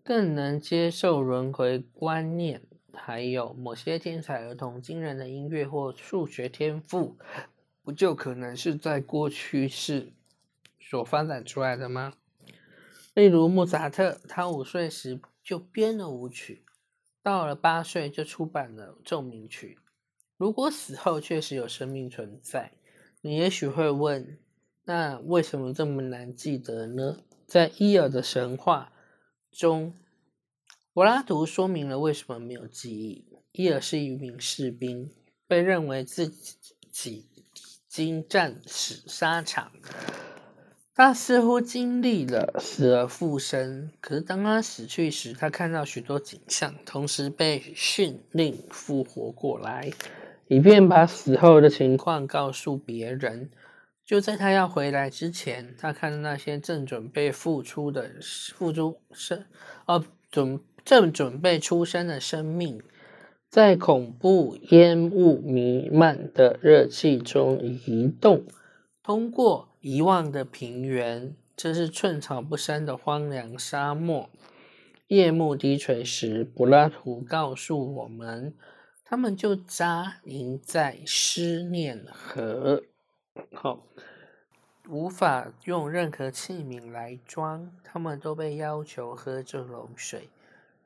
[0.02, 2.60] 更能接受轮回观念。
[2.92, 7.16] 还有某些天才儿童惊人的音乐或数学天赋，
[7.82, 10.12] 不就可能是在过去式
[10.80, 12.14] 所发展出来的吗？
[13.14, 16.64] 例如莫扎特，他五岁时就编了舞曲，
[17.22, 19.78] 到了八岁就出版了奏鸣曲。
[20.36, 22.72] 如果死后确实有生命存在，
[23.20, 24.36] 你也许会问。
[24.84, 27.18] 那为什么这么难记得呢？
[27.46, 28.92] 在伊尔的神话
[29.52, 29.94] 中，
[30.92, 33.26] 柏拉图说明了为什么没有记忆。
[33.52, 35.10] 伊尔是一名士兵，
[35.46, 36.28] 被认为自
[36.90, 37.44] 己已
[37.86, 39.70] 经战死沙场，
[40.94, 49.90] 他似乎经历了死而复生，可是当他死去时，他看到许多景象，同时被训令复活过来，
[50.48, 53.50] 以便把死后的情况告诉别人。
[54.04, 58.10] 就在他要回来之前，他看到那些正准备复出的
[58.54, 59.44] 复出生
[59.86, 62.82] 哦，准正准备出生的生命，
[63.48, 68.44] 在恐怖烟雾弥漫的热气中移动，
[69.02, 69.68] 通过。
[69.84, 74.30] 遗忘的平原，这是寸草不生的荒凉沙漠。
[75.08, 78.54] 夜幕低垂时，柏拉图告诉我们，
[79.04, 82.84] 他们就扎营在思念河。
[83.52, 83.86] 好，
[84.88, 90.30] 无法用任何器皿来装，他们都被要求喝这种水。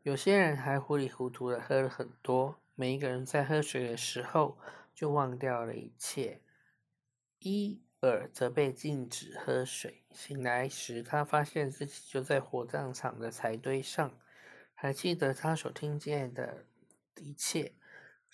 [0.02, 2.58] 有些人还糊里糊涂的喝了很多。
[2.74, 4.58] 每一个人在喝水的时候，
[4.94, 6.40] 就忘掉了一切。
[7.38, 7.82] 一。
[8.00, 10.04] 尔则被禁止喝水。
[10.12, 14.12] 醒来时，他发现自己就在火葬场的柴堆上，
[14.74, 16.66] 还记得他所听见的
[17.16, 17.72] 一切。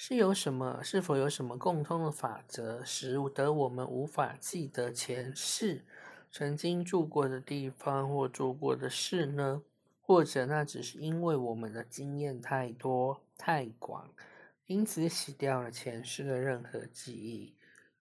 [0.04, 0.82] 是有什么？
[0.82, 5.84] 是否有什么共通的法则，使得我们无法记得前世
[6.28, 9.62] 曾经住过的地方或做过的事呢？
[10.00, 14.10] 或者，那只是因为我们的经验太多太广，
[14.66, 17.54] 因此洗掉了前世的任何记忆？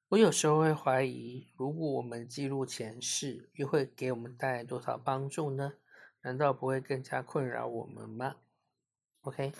[0.08, 5.74] 我有时候会怀疑，如果我们记录前世，又会给我们带来多少帮助呢？
[6.24, 8.38] 难道不会更加困扰我们吗
[9.22, 9.52] ？OK，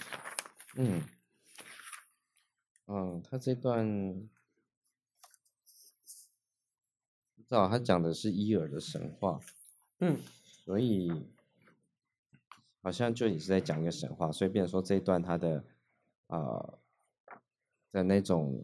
[0.74, 1.04] 嗯，
[2.88, 3.86] 嗯，他这段
[7.36, 9.40] 不知道他讲的是伊尔的神话，
[10.00, 11.12] 嗯，所以
[12.82, 15.64] 好像就也是在讲一个神话，所以变成说这一段他的
[16.28, 16.74] 啊
[17.92, 18.64] 的那种。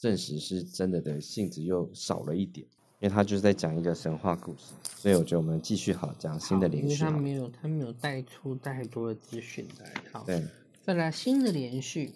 [0.00, 2.64] 证实是真的的性质又少了一点，
[3.00, 6.90] 因为他就是在讲一个神话故事，所以我觉得我们继续好讲新的连续。
[6.90, 10.46] 因为他没有他没有带出太多的资讯来，好，对，
[10.84, 12.12] 再来新的连续。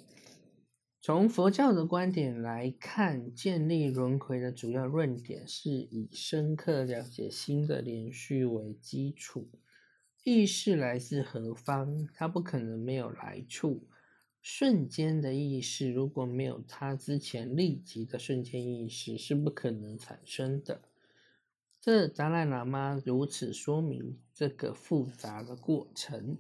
[1.05, 9.49] 从佛教的观点来看，建立轮回的主要论点是以深刻了解新的连续为基础。
[10.23, 12.07] 意识来自何方？
[12.15, 13.89] 它不可能没有来处。
[14.41, 20.83] 瞬间的意识，如果没有它之前立即的瞬间意识，是不可能产生的。
[21.81, 26.39] 这达赖喇嘛如此说明这个复杂的过程。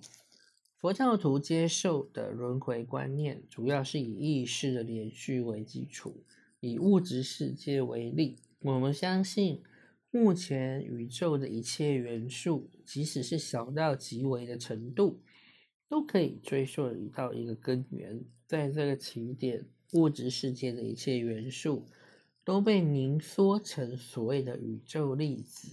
[0.82, 6.24] 佛教徒接受的轮回观念，主要是以意识的连续为基础。
[6.58, 9.62] 以物质世界为例，我们相信
[10.10, 15.20] 目前宇宙的一切元素，即使是小到极微的程度。
[15.88, 21.86] 都可以追溯到一个根源，在这个起点，物质世界的一切元素
[22.42, 25.68] 都被凝缩成所谓的宇宙粒子，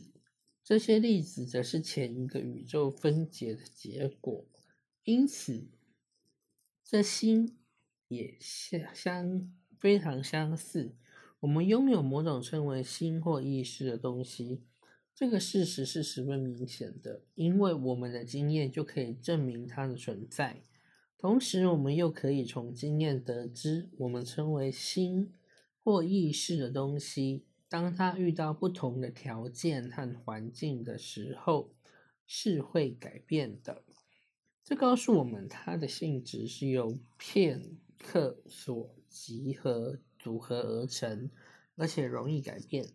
[0.64, 4.46] 这些粒子则是前一个宇宙分解的结果。
[5.04, 5.68] 因此，
[6.84, 7.58] 这心
[8.08, 10.96] 也相相非常相似。
[11.40, 14.64] 我们拥有某种称为心或意识的东西。
[15.16, 20.64] 这个事实是十分明显的，因为我们的经验就可以证明它的存在。
[21.18, 25.34] 同时，我们又可以从经验得知，我们称为心
[25.84, 31.74] 或意识的东西，当它遇到不同的条件和环境的时候，
[32.26, 33.84] 是会改变的。
[34.64, 41.30] 这告诉我们，它的性质是由片刻所集合组合而成，
[41.76, 42.88] 而且容易改变。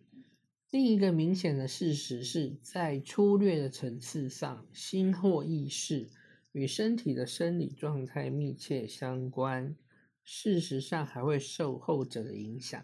[0.71, 6.09] 另一个明显的事实是在粗略的层次上，心或意识
[6.53, 9.75] 与身体的生理状态密切相关，
[10.23, 12.83] 事实上还会受后者的影响。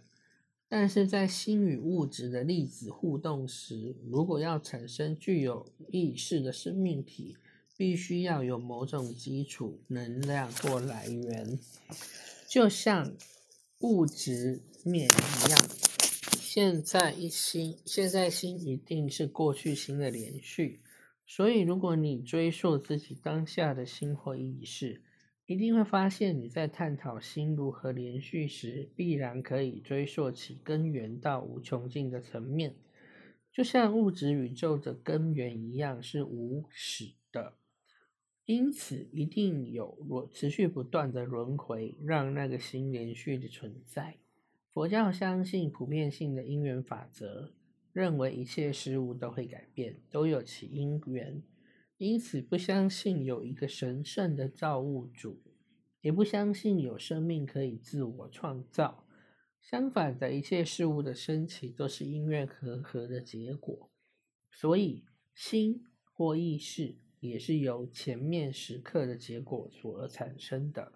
[0.68, 7.36] 但是在心与物质的粒子互动时，如果要产生具有意识的生命体，
[7.82, 11.58] 必须要有某种基础能量或来源，
[12.48, 13.12] 就像
[13.80, 15.60] 物质面一样。
[16.40, 20.80] 现在一心，现在心一定是过去心的连续，
[21.26, 25.02] 所以如果你追溯自己当下的心或意识，
[25.48, 32.76] 一定会发现你在探讨心如何连续时，必然可以追溯其根源到无穷尽的层面，
[33.52, 37.56] 就像物质宇宙的根源一样是无始的，
[38.52, 44.18] 因此一定有轮持续不断的轮回，让那个心连续的存在。
[44.74, 47.54] 佛教相信普遍性的因缘法则，
[47.94, 51.42] 认为一切事物都会改变，都有其因缘，
[51.96, 55.42] 因此不相信有一个神圣的造物主，
[56.02, 59.08] 也不相信有生命可以自我创造。
[59.62, 63.90] 相反的，一切事物的升起都是因缘和合的结果。
[64.52, 70.92] 所以心或意识也是由前面时刻的结果所而产生的。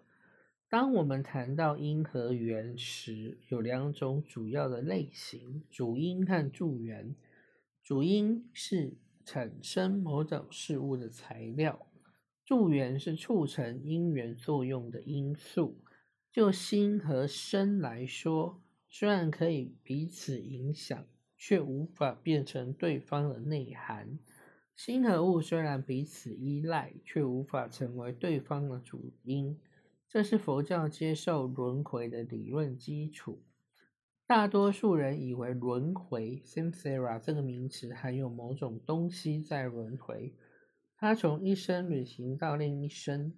[0.67, 7.15] 当我们谈到因和缘时，有两种主要的类型：主因和助缘。
[7.83, 11.87] 主因是产生某种事物的材料，
[12.43, 15.79] 助缘是促成因缘作用的因素。
[16.31, 21.07] 就心和身来说，虽然可以彼此影响，
[21.37, 24.17] 却无法变成对方的内涵。
[24.75, 29.57] 心和物虽然彼此依赖，却无法成为对方的主因。
[30.09, 33.41] 这是佛教接受轮回的理论基础。
[34.27, 40.33] 大多数人以为轮回 （samsara） 这个名词含有某种东西在轮回，
[40.97, 43.33] 它从一生旅行到另一生。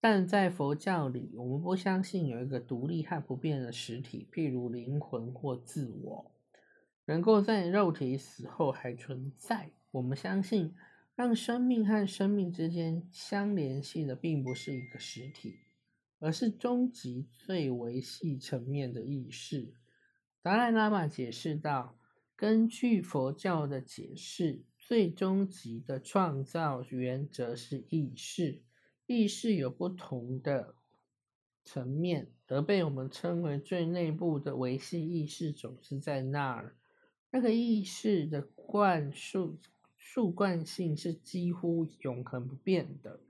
[0.00, 6.30] 但在佛教里，我们不相信有一个独立和不变的实体，譬如灵魂或自我，
[7.06, 9.70] 能够在肉体死后还存在。
[9.94, 10.74] 我们相信，
[11.14, 15.60] 让生命和生命之间相联系的，并不是一个实体，
[16.18, 19.72] 而是终极最维系层面的意识。
[20.42, 21.96] 达赖喇嘛解释道
[22.34, 28.64] ：“根据佛教的解释，最终极的创造原则是意识。
[29.06, 30.74] 意识有不同的
[31.62, 36.74] 层面，而被我们称为最内部的维系意识总是在那儿。
[37.30, 39.56] 那个意识的灌输
[40.06, 43.20] 数惯性是几乎永恒不变的，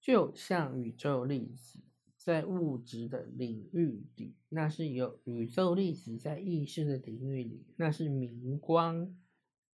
[0.00, 1.80] 就像宇宙粒子。”
[2.16, 9.14] 在物质的领域里，那是有宇宙粒子；在意识的领域里，那是明光。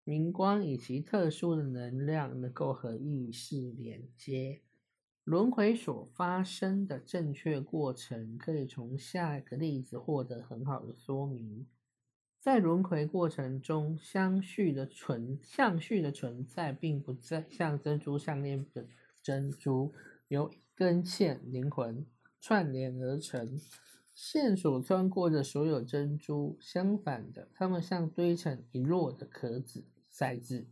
[0.04, 4.60] 明光以其特殊的能量，能够和意识连接。
[5.24, 11.66] 轮回所发生的正确过程，可以从下一个例子获得很好的说明。
[12.44, 18.86] 在轮回过程中，相续的存相续的存在，并不在像珍珠项链的
[19.22, 19.94] 珍珠
[20.28, 22.04] 由一根线灵魂。
[22.42, 23.58] 串联而成，
[24.14, 26.58] 线索穿过的所有珍珠。
[26.60, 30.66] 相反的，它们像堆成一摞的壳子骰子，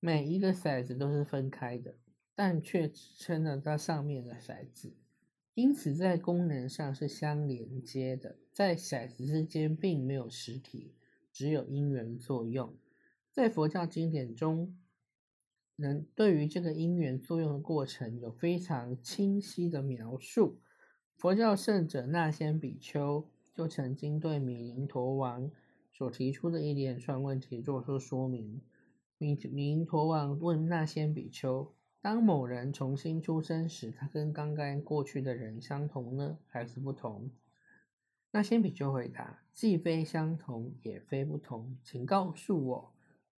[0.00, 1.96] 每一个骰子都是分开的，
[2.34, 4.94] 但却支撑着它上面的骰子，
[5.54, 8.36] 因此在功能上是相连接的。
[8.52, 10.94] 在骰子之间并没有实体，
[11.32, 12.74] 只有因缘作用。
[13.30, 14.76] 在佛教经典中。
[15.76, 20.60] 能对于这个因缘作用的过程有非常清晰的描述。
[21.16, 25.50] 佛教圣者那仙比丘就曾经对米林陀王
[25.90, 28.60] 所提出的一连串问题做出说明。
[29.18, 31.72] 米林陀王问那仙比丘：
[32.02, 37.30] 当某人重新出生时，他跟刚刚过去的人相同呢，还是不同？
[38.32, 42.92] 那先比就回答：既非相同，也非不同，请告诉我。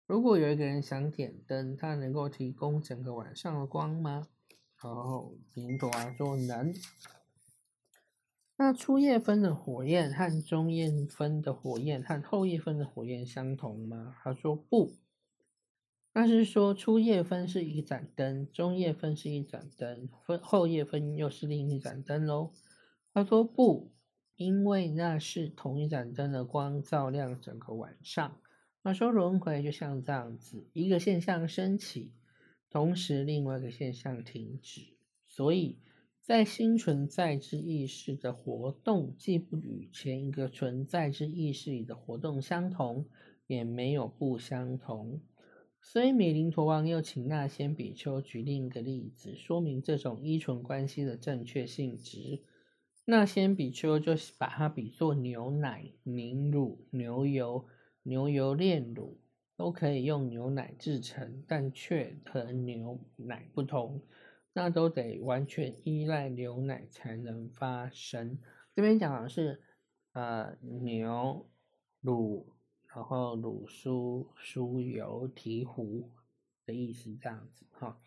[0.07, 4.29] 如果有一个人想点灯，他能够提供整个晚上的光吗？
[4.81, 6.73] 然后明陀王说能。
[8.55, 14.15] 那初夜分的火焰和中夜分的火焰和后夜分的火焰相同吗？
[14.23, 14.93] 他说不。
[16.15, 22.51] 那是说初夜分是一盏灯，中夜分是一盏灯，分后夜分又是另一盏灯喽。
[23.11, 23.91] 他说不，
[24.35, 28.39] 因为那是同一盏灯的光照亮整个晚上。
[28.83, 32.11] 那说轮回就像这样子，一个现象升起，
[32.69, 34.81] 同时另外一个现象停止。
[35.27, 35.79] 所以
[36.21, 43.07] 在新存在之意识的活动，既不与前一个存在之意识里的活动相同，
[43.47, 45.19] 也没有不相同。
[45.83, 52.41] 所以米林陀王又请那先比丘举另一个例子，说明这种依存关系的正确性质。
[53.05, 57.67] 那先比丘就把它比作牛奶、凝乳、牛油。
[58.05, 59.17] 牛油炼乳
[59.55, 64.01] 都可以用牛奶制成，但却和牛奶不同，
[64.51, 68.37] 那都得完全依赖牛奶才能发生。
[68.75, 69.61] 这边讲的是，
[70.11, 71.45] 呃，牛
[72.01, 72.52] 乳，
[72.95, 76.03] 然后乳酥、酥油、醍醐
[76.65, 77.99] 的意思，这样子哈。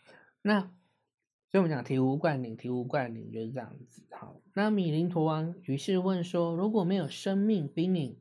[0.42, 4.02] 那所以我们讲醍醐灌顶，醍醐灌顶就是这样子。
[4.10, 8.16] 好，那米林陀王于是问说：如果没有生命冰饮？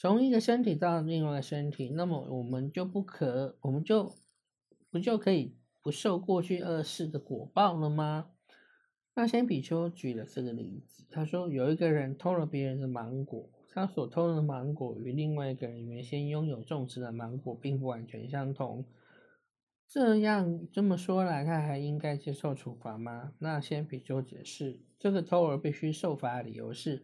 [0.00, 4.14] 从一个身体到另外一个身体，那么我们就不可，我们就
[4.90, 8.30] 不就可以不受过去恶事的果报了吗？
[9.14, 18.84] 那先比丘举了这个例子，他说有一个人偷了别人的芒果，他所偷的芒果与另外一个人原先拥有种植的芒果并不完全相同。
[19.86, 23.32] 这样这么说来，他还应该接受处罚吗？
[23.38, 27.02] 那先比丘解释，这个偷儿必须受罚的理由是。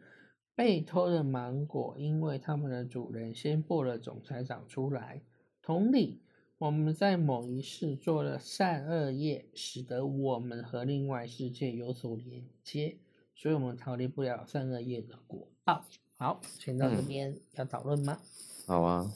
[0.56, 5.20] 被偷的芒果，因为他们的主人先播了种才长出来。
[5.60, 6.22] 同理，
[6.58, 12.98] 我们在某一世做了善恶业，使得我们和另外世界有所连接，
[13.34, 15.84] 所以我们逃离不了善恶业的果报。
[16.16, 18.18] 好，先到这边要讨论吗？
[18.66, 19.12] 好啊。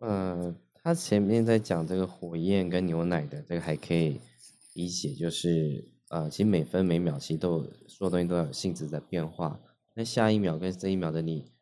[0.00, 4.20] 呃，他前面在讲这个火焰跟牛奶的这个还可以
[4.74, 9.60] 理解，就是呃，其实每分每秒其实都有所有东西都有性质在变化。
[9.94, 11.52] 那下一秒跟这一秒的你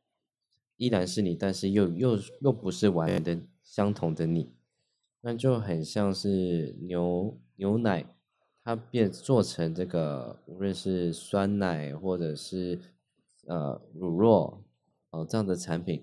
[0.76, 4.52] 依然是你，但是又又又不是完全的相同的你，
[5.20, 8.06] 那就很像是牛牛奶，
[8.64, 12.78] 它变做成这个无论是酸奶或者是
[13.48, 14.54] 呃乳酪
[15.10, 16.00] 哦这样的产品。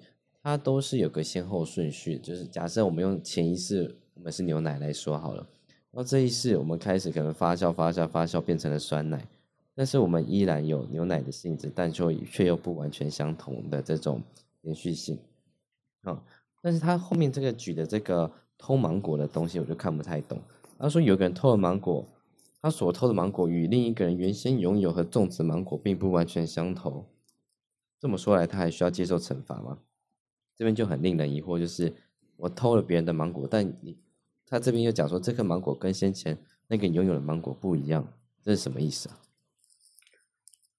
[0.47, 5.37] 它都是有个先后顺序，就是假设我们用前一世我们是牛奶来说好了，
[5.89, 9.27] 然后这一世我们开始可能发酵发酵发酵变成了酸奶，
[9.73, 14.21] 但是我们依然有牛奶的性质，但却却又不完全相同的这种
[14.61, 15.17] 连续性，
[16.03, 16.23] 啊，
[16.61, 20.39] 但是他后面这个举的这个偷芒果的东西我就看不太懂，
[20.77, 22.05] 他说有个人偷了芒果，
[22.61, 27.03] 他所偷的芒果与另一个人原先拥有和种植芒果并不完全相同，
[28.05, 29.79] 这么说来他还需要接受惩罚吗？
[30.55, 31.91] 这边就很令人疑惑，就是
[32.37, 33.97] 我偷了别人的芒果，但你
[34.45, 36.37] 他这边又讲说这颗芒果跟先前
[36.67, 39.19] 那个拥有的芒果不一样，这是什么意思啊？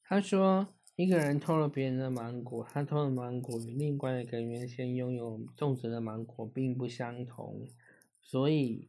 [0.04, 7.66] 他说一个人偷了别人的芒果，他偷的芒果与另外一个原先拥有种植的芒果并不相同，
[8.20, 8.88] 所以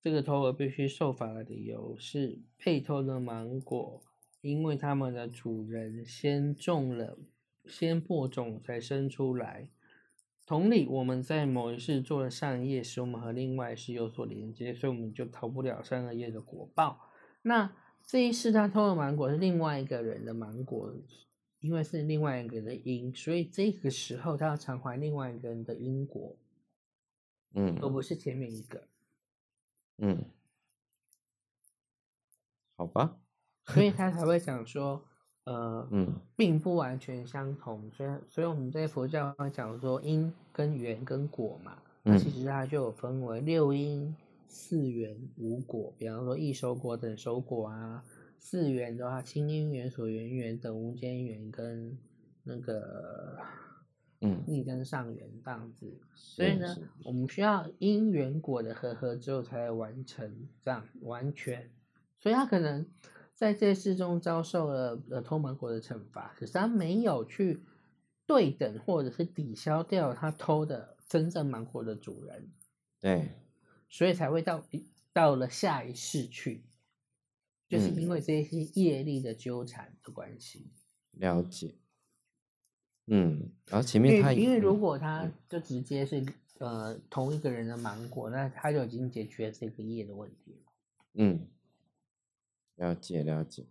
[0.00, 4.02] 这个偷儿必须受罚的理由是被偷的芒果，
[4.40, 7.18] 因为他们的主人先种了，
[7.68, 9.68] 先播种才生出来。
[10.44, 17.10] 同理，我们在某一世做了善业，使我们和另外一世有所连接，所以我们就逃不了善恶业的果报。
[17.42, 20.94] 那这一世他偷的芒果是另外一个人的芒果，
[21.58, 26.36] 因为是另外一个人的因，所以这个时候他要偿还另外一个人的因果，
[27.54, 28.86] 嗯，而不是前面一个，
[29.98, 30.24] 嗯，
[32.76, 33.18] 好吧，
[33.64, 35.08] 所以他 才会想说。
[35.46, 44.12] 呃，嗯，并不完全相同，所以，所以我们在佛教讲说因跟缘跟果嘛，那其实它就有分为六因、
[44.48, 45.94] 四缘、五果。
[45.96, 48.02] 比方说，一收果等收果啊，
[48.40, 51.96] 四缘的话，清因缘、所缘缘等无间缘跟
[52.42, 53.38] 那个，
[54.22, 55.96] 嗯，逆跟上缘这样子。
[56.16, 61.70] 所以呢，我们需要因缘果的合合之后才完成这样完全，
[62.18, 62.84] 所以它可能。
[63.36, 67.60] 在这世中遭受了呃偷芒果的惩罚，可是他没有去
[68.24, 72.50] 对等或者是抵消掉他偷的真正芒果的主人，
[72.98, 73.28] 对，
[73.90, 74.64] 所以才会到
[75.12, 76.64] 到了下一世去，
[77.68, 80.72] 就是因为这些业力的纠缠的关系。
[81.10, 81.74] 了解。
[83.06, 86.24] 嗯，然后前面他因为如果他就直接是
[86.56, 90.64] 呃同一个人的芒果，那他就已经解决了这个业的问题
[91.12, 91.46] 嗯。
[92.76, 93.64] 了解了解，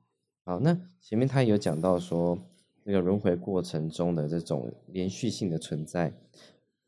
[0.43, 2.38] 好，那前面他有讲到说，
[2.84, 6.12] 这个轮回过程中的这种连续性的存在，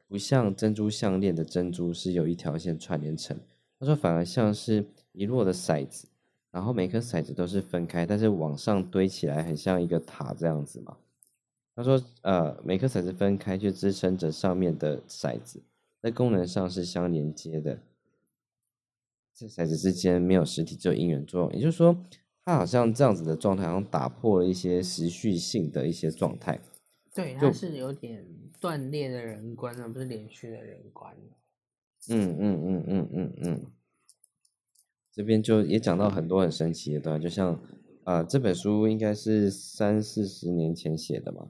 [0.08, 3.38] 不像珍珠项链的珍珠是有一条线串联成，
[3.80, 6.08] 他说反而像是一摞的骰子，
[6.52, 10.98] 然后每颗骰子都是分开，但是往上堆起来很像一个塔这样子嘛。
[11.76, 15.62] 他说，呃，每颗骰子分开去支撑着上面的骰子，
[16.02, 17.78] 在功能上是相连接的。
[19.38, 21.54] 这骰子之间没有实体，只有因缘作用。
[21.54, 21.96] 也就是说，
[22.44, 26.60] 它好像这样子的状态，好像打破了一些时序性的一些状态。
[27.14, 28.26] 对，它是有点
[28.60, 31.16] 断裂的人观，而不是连续的人观。
[32.10, 33.66] 嗯嗯嗯嗯嗯嗯。
[35.12, 37.62] 这边就也讲到很多很神奇的东西，就像
[38.06, 41.48] 啊，这本书应该是三四十年前写的嘛。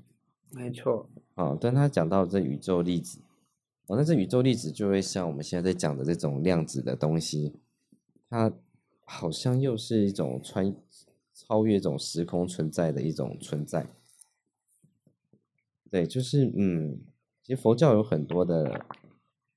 [0.52, 1.10] 没错。
[1.36, 3.20] 啊，但他讲到这宇宙粒子，
[3.86, 7.53] 哦，那这宇宙粒子就会像我们现在在讲的这种量子的东西。
[8.30, 8.54] 它
[9.06, 10.76] 好像又是一种穿
[11.34, 13.88] 超越这种时空存在的一种存在，
[15.90, 16.99] 对，就是嗯，
[17.41, 18.86] 其实佛教有很多的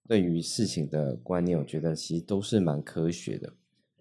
[0.06, 3.52] 对于事情的观念，我觉得其实都是蛮科学的。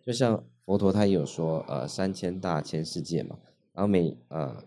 [0.04, 3.40] 就像佛陀他也有说，呃，三千大千世界嘛，
[3.74, 4.64] 然后每呃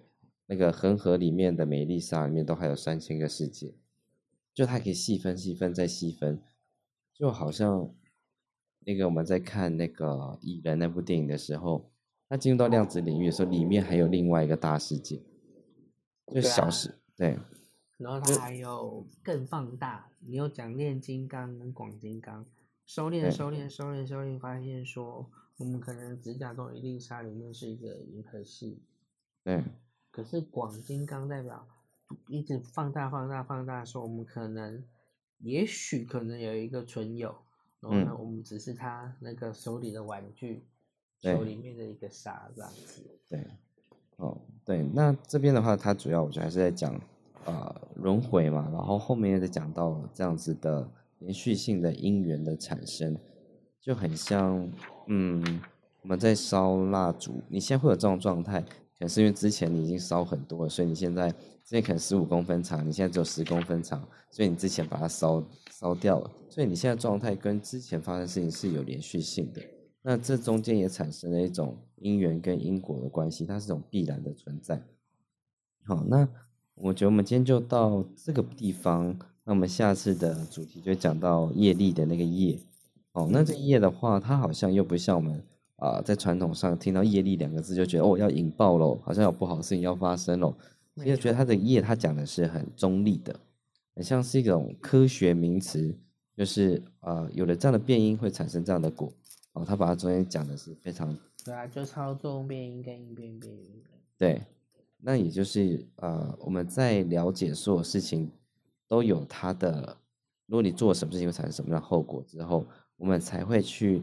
[0.47, 3.73] 那个恒河里面的美丽沙里面都还有三千个世界，
[4.53, 6.43] 就它可以细分、细分再细分，
[7.15, 7.95] 就好像。
[8.85, 10.07] 那个我们在看那个
[10.41, 11.91] 《蚁人》那部电影的时候，
[12.29, 15.23] 他进入到量子领域的时候，里面还有另外一个大世界，
[16.33, 17.39] 就小时对。
[17.99, 22.45] 然后它还有更放大，你又讲炼金刚跟广金刚，
[22.85, 28.83] 收敛收敛收敛收敛，发现说我们可能指甲中一粒沙里面是一个银河系，
[29.45, 29.63] 对。
[30.11, 31.69] 可是广金刚代表
[32.29, 34.83] 一直放大放大放大，说我们可能
[35.39, 37.37] 也许可能有一个存有，
[37.83, 40.65] 然后呢，我们只是他那个手里的玩具，
[41.21, 43.03] 手里面的一个沙这样子。
[43.29, 43.45] 对，
[44.17, 46.95] 哦，对，那这边的话，它主要我觉得还是在讲
[47.45, 50.89] 呃轮回嘛，然后后面又在讲到这样子的
[51.19, 53.19] 连续性的因缘的产生，
[53.81, 54.71] 就很像
[55.09, 55.61] 嗯
[56.03, 58.65] 我们在烧蜡烛，你现在会有这种状态，
[59.03, 61.35] 可是因为之前你已经烧很多了，所以你现在。
[61.65, 69.63] 之前可能十五公分长，你现在只有十公分长，所以你之前把它烧烧掉了，所以你现在状态跟之前发生事情是有连续性的。
[70.03, 74.83] 那这中间也产生了一种因缘跟因果的关系，它是种必然的存在。
[75.85, 76.29] 好，那
[76.75, 82.59] 我觉得我们今天就到这个地方，那我们下次的主题就讲到业力的那个业。
[83.13, 85.43] 哦，那这业的话，它好像又不像我们
[85.83, 90.55] 啊，在传统上听到业力两个字就觉得哦要引爆喽，好像有不好的事情要发生喽。
[90.95, 93.35] 因为觉得他的业，他讲的是很中立的，
[93.97, 95.93] 很像是一种科学名词，
[96.37, 99.13] 就是呃，有了这样的变音会产生这样的果，
[99.55, 103.83] 哦，他把它中间讲的是非常对啊，就操纵变音跟音变变音。
[104.19, 104.41] 对，
[104.99, 108.31] 那也就是呃，我们在了解所有事情
[108.87, 109.97] 都有它的，
[110.47, 114.03] 如果你做什么事情会产生什么样的后果之后，我们才会去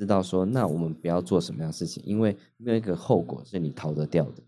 [0.00, 4.42] 知道说，那我们不要做什么样的事情，因为没有一个后果是你逃得掉的。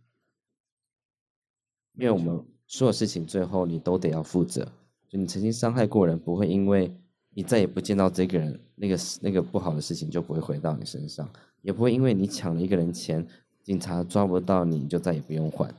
[1.99, 4.65] 因为我们所有事情最后你都得要负责，
[5.11, 6.91] 就你曾经伤害过人，不会因为
[7.35, 11.31] 你再也不见到这个人，那个那个不好的事情就不会回到你身上，
[11.61, 13.27] 也不会因为你抢了一个人钱，
[13.63, 15.71] 警察抓不到你就再也不用还，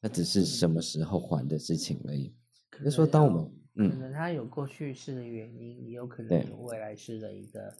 [0.00, 2.32] 那只是什么时候还的事情而已。
[2.70, 7.74] 可是说当我们嗯，可能他有过去式的原因，也有可能有未来式的一个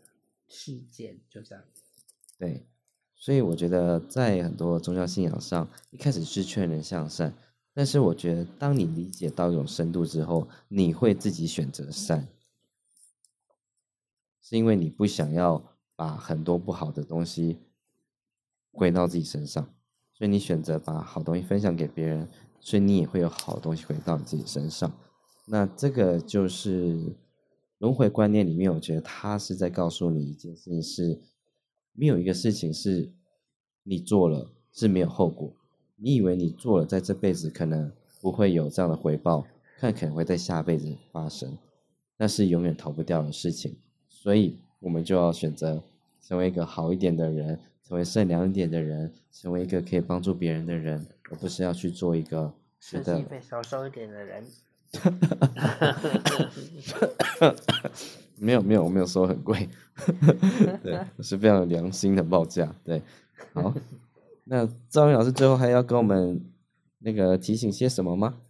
[0.53, 1.65] 事件，就这样。
[2.39, 2.67] 对，
[3.17, 7.35] 所以我觉得在很多宗教信仰上，一开始是劝人向善。
[7.75, 12.29] 但是我觉得，当你理解到一种深度之后，你会自己选择善，
[14.43, 17.59] 是因为你不想要把很多不好的东西
[18.73, 19.65] 归到自己身上，
[20.13, 22.29] 所以你选择把好东西分享给别人，
[22.61, 24.93] 所以你也会有好东西回到你自己身上。
[25.47, 27.17] 那这个就是
[27.83, 31.21] 轮回观念里面，我觉得他是在告诉你一件事情：是
[31.95, 33.11] 没有一个事情是
[33.83, 35.53] 你做了是没有后果。
[35.97, 37.91] 你以为你做了，在这辈子可能
[38.21, 39.45] 不会有这样的回报，
[39.79, 41.59] 看可能会在下辈子发生，
[42.17, 43.77] 那是永远逃不掉的事情。
[44.09, 45.83] 所以，我们就要选择
[46.21, 54.45] 成为一个好一点的人，成为善良一点的人，成为一个可以帮助别人的人，而不是要去做一个觉得少收一点的人。
[58.37, 59.69] 没有没有，我没有说很贵，
[60.83, 62.75] 对，是非常有良心的报价。
[62.85, 63.03] 对，
[63.55, 63.75] 好。
[64.45, 66.45] 那赵云老师最后还要跟我们
[66.99, 68.41] 那个提醒些什么吗？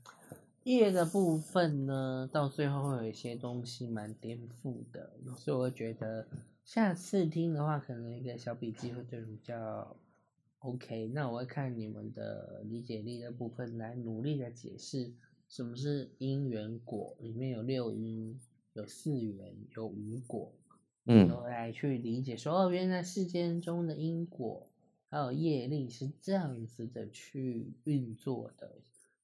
[0.64, 6.26] 夜的部分呢，到最后会有一些东西蛮颠覆的，所以我觉得
[6.64, 9.94] 下次听的话，可能一个小笔记会对比较
[10.60, 11.08] OK。
[11.08, 15.12] 那我会看你们的理解力的部分来努力的解释
[15.52, 18.40] 什么是因缘果，里面有六因，
[18.72, 20.50] 有四缘，有五果，
[21.04, 24.66] 嗯，然后来去理解说哦，原来世间中的因果。
[25.10, 28.72] 还有业力是这样子的去运作的，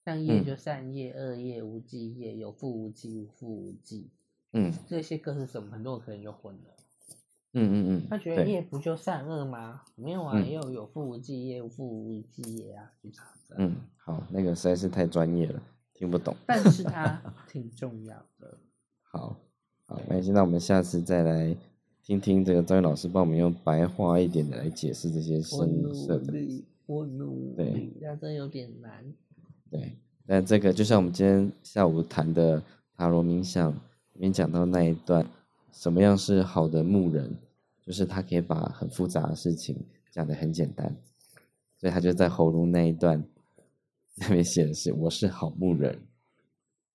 [0.04, 4.10] 像业就善业、恶业、无记业，有富无记、无富无记。
[4.52, 5.70] 嗯，这些各是什么？
[5.70, 6.76] 很多人可能就混了。
[7.54, 8.06] 嗯嗯嗯。
[8.10, 9.82] 他觉得业不就善恶吗？
[9.94, 15.62] 没有啊，也有有富无记业、无富无记业啊，就这样子嗯，好，那个实在是太专业了，
[15.98, 16.34] 听不懂。
[16.46, 18.56] 但是它挺重要的。
[19.02, 19.36] 好，
[19.86, 21.56] 好，那现在我们下次再来。
[22.00, 26.32] 听听这个张宇老师帮我们用白话一点的来解释这些深色的，
[26.86, 29.04] 我努力，对，那这有点难。
[29.70, 29.92] 对，
[30.24, 32.62] 那这个就像我们今天下午谈的
[32.96, 35.26] 塔罗冥想里面讲到那一段，
[35.70, 37.30] 什么样是好的牧人，
[37.84, 39.76] 就是他可以把很复杂的事情
[40.10, 40.96] 讲得很简单，
[41.76, 43.22] 所以他就在喉咙那一段
[44.20, 45.98] 那边写的是我是好牧人。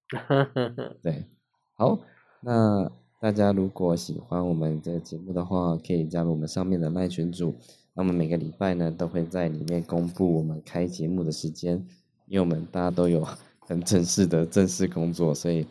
[1.02, 1.26] 对，
[1.74, 2.00] 好，
[2.42, 2.92] 那。
[3.24, 7.56] 大家如果喜欢我们的节目的话，可以加入我们上面的麦群组。
[7.94, 11.76] 那么每个礼拜呢，都会在里面公布我们开节目的时间。
[12.28, 13.26] 因为我们大家都有
[13.66, 15.66] 很正式的正式工作，所以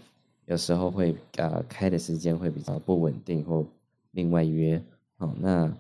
[0.47, 3.66] 有时候会呃开的时间会比较不稳定或
[4.12, 4.83] 另外约。
[5.19, 5.77] 好，那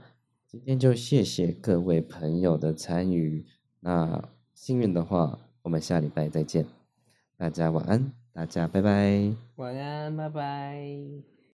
[0.46, 3.46] 今天就谢谢各位朋友的参与。
[3.80, 4.22] 那
[4.54, 6.66] 幸运的话，我们下礼拜再见。
[7.36, 9.32] 大家晚安，大家拜拜。
[9.56, 11.41] 晚安，拜拜。